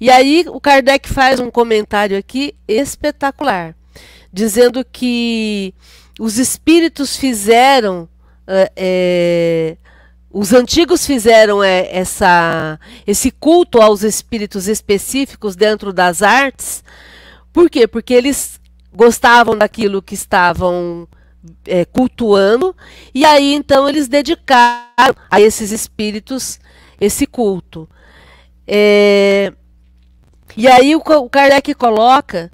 [0.00, 3.74] E aí o Kardec faz um comentário aqui espetacular,
[4.32, 5.74] dizendo que
[6.18, 8.08] os espíritos fizeram,
[8.76, 9.76] é,
[10.30, 16.84] os antigos fizeram é, essa, esse culto aos espíritos específicos dentro das artes.
[17.52, 17.86] Por quê?
[17.86, 18.60] Porque eles
[18.94, 21.08] gostavam daquilo que estavam
[21.92, 22.74] cultuando,
[23.14, 26.58] e aí então eles dedicaram a esses espíritos
[27.00, 27.88] esse culto.
[28.66, 29.52] É,
[30.56, 32.50] e aí o, o Kardec coloca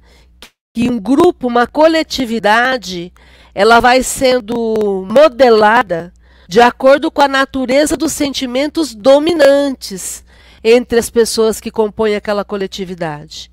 [0.73, 3.13] que um grupo, uma coletividade,
[3.53, 6.11] ela vai sendo modelada
[6.49, 10.23] de acordo com a natureza dos sentimentos dominantes
[10.63, 13.51] entre as pessoas que compõem aquela coletividade.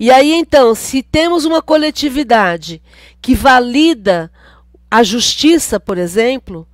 [0.00, 2.80] E aí então, se temos uma coletividade
[3.20, 4.30] que valida
[4.90, 6.66] a justiça, por exemplo,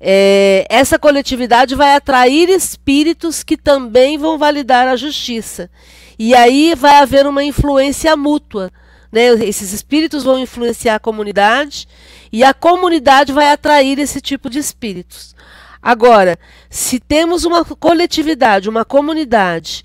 [0.00, 5.70] é, essa coletividade vai atrair espíritos que também vão validar a justiça.
[6.18, 8.70] E aí vai haver uma influência mútua.
[9.10, 9.26] Né?
[9.44, 11.86] Esses espíritos vão influenciar a comunidade
[12.32, 15.34] e a comunidade vai atrair esse tipo de espíritos.
[15.82, 16.38] Agora,
[16.70, 19.84] se temos uma coletividade, uma comunidade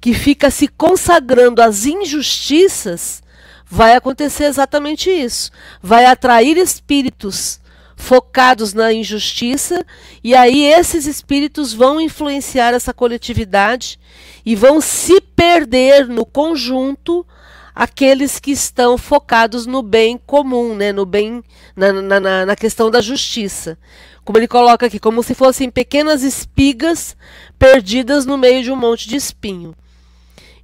[0.00, 3.22] que fica se consagrando às injustiças,
[3.64, 5.50] vai acontecer exatamente isso.
[5.82, 7.58] Vai atrair espíritos
[7.96, 9.84] focados na injustiça,
[10.22, 13.98] e aí esses espíritos vão influenciar essa coletividade
[14.44, 17.26] e vão se perder no conjunto
[17.74, 21.42] aqueles que estão focados no bem comum, né, no bem
[21.74, 23.76] na, na, na questão da justiça.
[24.24, 27.16] Como ele coloca aqui, como se fossem pequenas espigas
[27.58, 29.74] perdidas no meio de um monte de espinho.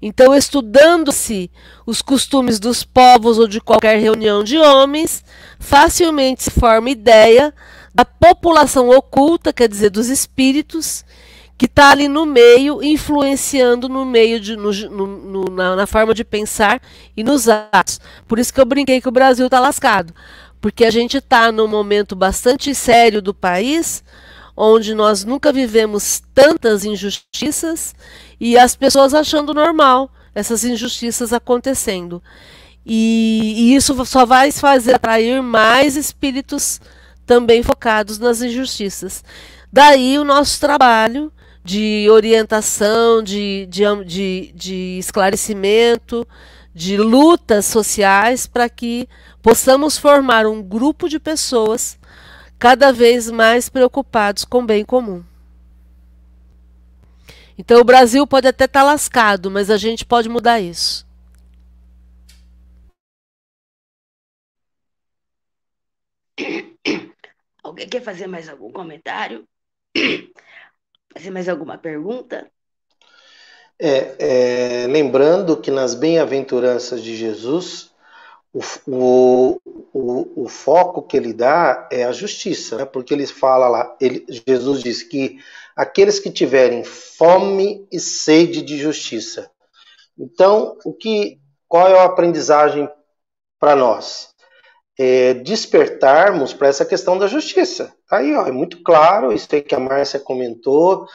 [0.02, 1.50] Então, estudando-se
[1.84, 5.22] os costumes dos povos ou de qualquer reunião de homens,
[5.58, 7.52] facilmente se forma ideia
[7.94, 11.04] da população oculta, quer dizer, dos espíritos,
[11.58, 16.24] que está ali no meio, influenciando no meio, de, no, no, na, na, forma de
[16.24, 16.80] pensar
[17.14, 18.00] e nos atos.
[18.26, 20.14] Por isso que eu brinquei que o Brasil está lascado,
[20.58, 24.02] porque a gente está num momento bastante sério do país,
[24.56, 27.94] onde nós nunca vivemos tantas injustiças
[28.38, 32.22] e as pessoas achando normal essas injustiças acontecendo.
[32.84, 36.80] E, e isso só vai fazer atrair mais espíritos
[37.26, 39.22] também focados nas injustiças.
[39.72, 41.32] Daí o nosso trabalho
[41.62, 46.26] de orientação, de, de, de, de esclarecimento,
[46.74, 49.08] de lutas sociais para que
[49.42, 51.98] possamos formar um grupo de pessoas
[52.60, 55.24] cada vez mais preocupados com o bem comum.
[57.56, 61.06] Então o Brasil pode até estar tá lascado, mas a gente pode mudar isso.
[67.64, 69.48] Alguém quer fazer mais algum comentário?
[71.12, 72.48] Fazer mais alguma pergunta?
[73.76, 77.89] É, é, lembrando que nas bem-aventuranças de Jesus,
[78.52, 79.60] o, o,
[79.92, 82.84] o, o, foco que ele dá é a justiça, né?
[82.84, 85.38] porque ele fala lá, ele, Jesus diz que
[85.76, 89.50] aqueles que tiverem fome e sede de justiça.
[90.18, 91.38] Então, o que,
[91.68, 92.88] qual é a aprendizagem
[93.58, 94.30] para nós?
[94.98, 97.94] É despertarmos para essa questão da justiça.
[98.08, 101.06] Tá aí, ó, é muito claro, isso aí que a Márcia comentou,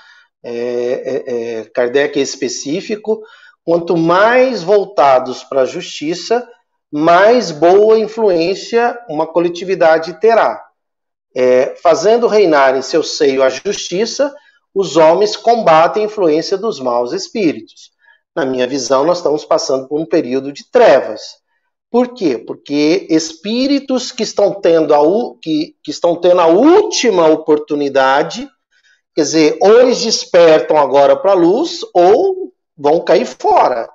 [0.41, 3.21] é, é, é, Kardec é específico.
[3.63, 6.47] Quanto mais voltados para a justiça,
[6.95, 10.65] mais boa influência uma coletividade terá.
[11.35, 14.33] É, fazendo reinar em seu seio a justiça,
[14.73, 17.91] os homens combatem a influência dos maus espíritos.
[18.33, 21.21] Na minha visão, nós estamos passando por um período de trevas.
[21.91, 22.37] Por quê?
[22.37, 24.99] Porque espíritos que estão tendo a,
[25.41, 28.47] que, que estão tendo a última oportunidade,
[29.13, 33.89] quer dizer, ou eles despertam agora para a luz, ou vão cair fora.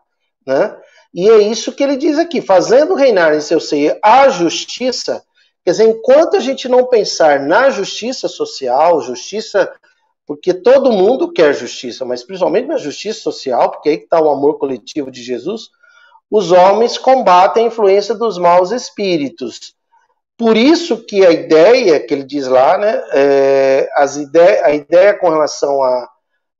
[0.46, 0.76] Né?
[1.12, 5.22] E é isso que ele diz aqui: fazendo reinar em seu seio a justiça,
[5.64, 9.70] quer dizer, enquanto a gente não pensar na justiça social, justiça
[10.30, 14.58] porque todo mundo quer justiça, mas principalmente na justiça social, porque aí está o amor
[14.60, 15.70] coletivo de Jesus,
[16.30, 19.74] os homens combatem a influência dos maus espíritos.
[20.38, 25.18] Por isso que a ideia que ele diz lá, né, é, as ideia, a ideia
[25.18, 25.80] com relação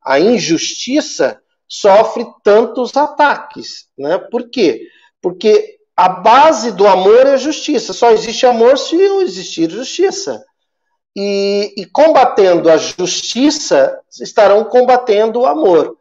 [0.04, 1.40] à injustiça
[1.70, 3.86] sofre tantos ataques.
[3.96, 4.18] Né?
[4.18, 4.88] Por quê?
[5.22, 7.92] Porque a base do amor é a justiça.
[7.92, 10.44] Só existe amor se existir justiça
[11.16, 15.96] e, e combatendo a justiça estarão combatendo o amor.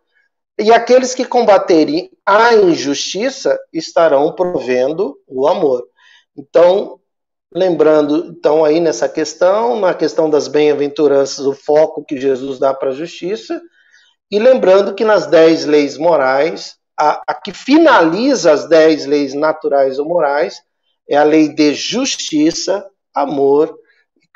[0.57, 5.87] E aqueles que combaterem a injustiça estarão provendo o amor.
[6.35, 6.99] Então,
[7.53, 12.89] lembrando, então aí nessa questão, na questão das bem-aventuranças, o foco que Jesus dá para
[12.89, 13.61] a justiça,
[14.29, 19.99] e lembrando que nas dez leis morais, a, a que finaliza as dez leis naturais
[19.99, 20.61] ou morais
[21.07, 23.79] é a lei de justiça, amor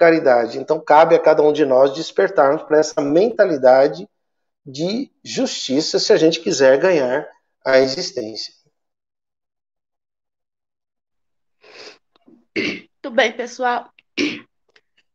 [0.03, 0.57] caridade.
[0.57, 4.07] Então, cabe a cada um de nós despertarmos para essa mentalidade
[4.65, 7.27] de justiça se a gente quiser ganhar
[7.65, 8.53] a existência.
[12.55, 13.89] Muito bem, pessoal.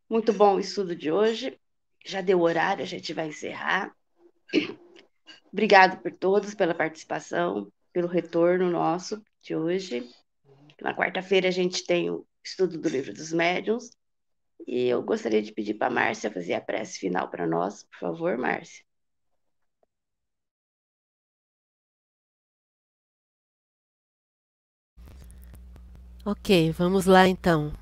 [0.08, 1.58] Muito bom o estudo de hoje.
[2.04, 3.94] Já deu horário, a gente vai encerrar.
[5.52, 10.08] Obrigado por todos pela participação, pelo retorno nosso de hoje.
[10.80, 13.90] Na quarta-feira a gente tem o estudo do livro dos médiuns.
[14.66, 17.98] E eu gostaria de pedir para a Márcia fazer a prece final para nós, por
[17.98, 18.84] favor, Márcia.
[26.24, 27.72] Ok, vamos lá então.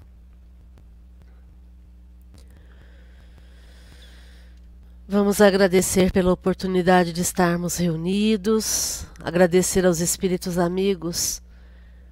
[5.09, 11.41] Vamos agradecer pela oportunidade de estarmos reunidos, agradecer aos espíritos amigos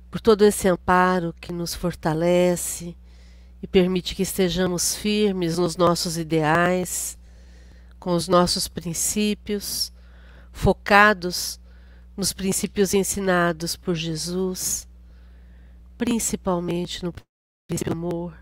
[0.09, 2.97] por todo esse amparo que nos fortalece
[3.61, 7.19] e permite que estejamos firmes nos nossos ideais,
[7.99, 9.93] com os nossos princípios,
[10.53, 11.59] focados
[12.17, 14.87] nos princípios ensinados por Jesus,
[15.99, 18.39] principalmente no princípio do amor,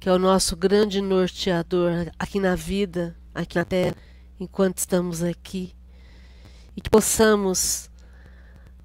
[0.00, 3.94] que é o nosso grande norteador aqui na vida aqui na Terra,
[4.40, 5.74] enquanto estamos aqui,
[6.76, 7.90] e que possamos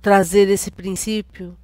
[0.01, 1.57] trazer esse princípio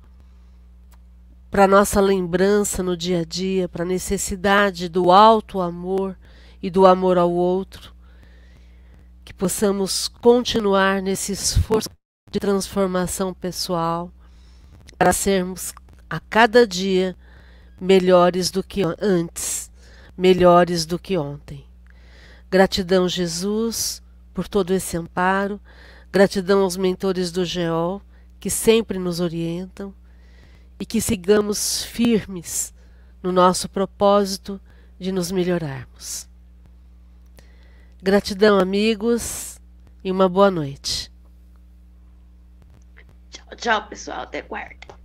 [1.49, 6.17] para nossa lembrança no dia a dia, para a necessidade do alto amor
[6.61, 7.93] e do amor ao outro,
[9.23, 11.89] que possamos continuar nesse esforço
[12.31, 14.11] de transformação pessoal
[14.97, 15.73] para sermos
[16.09, 17.15] a cada dia
[17.79, 19.71] melhores do que antes,
[20.17, 21.66] melhores do que ontem.
[22.49, 24.01] Gratidão, Jesus,
[24.33, 25.59] por todo esse amparo.
[26.11, 28.01] Gratidão aos mentores do GEOL,
[28.39, 29.93] que sempre nos orientam.
[30.79, 32.73] E que sigamos firmes
[33.21, 34.61] no nosso propósito
[34.99, 36.29] de nos melhorarmos.
[38.01, 39.59] Gratidão, amigos,
[40.03, 41.11] e uma boa noite.
[43.29, 44.21] Tchau, tchau, pessoal.
[44.21, 44.96] Até quarta.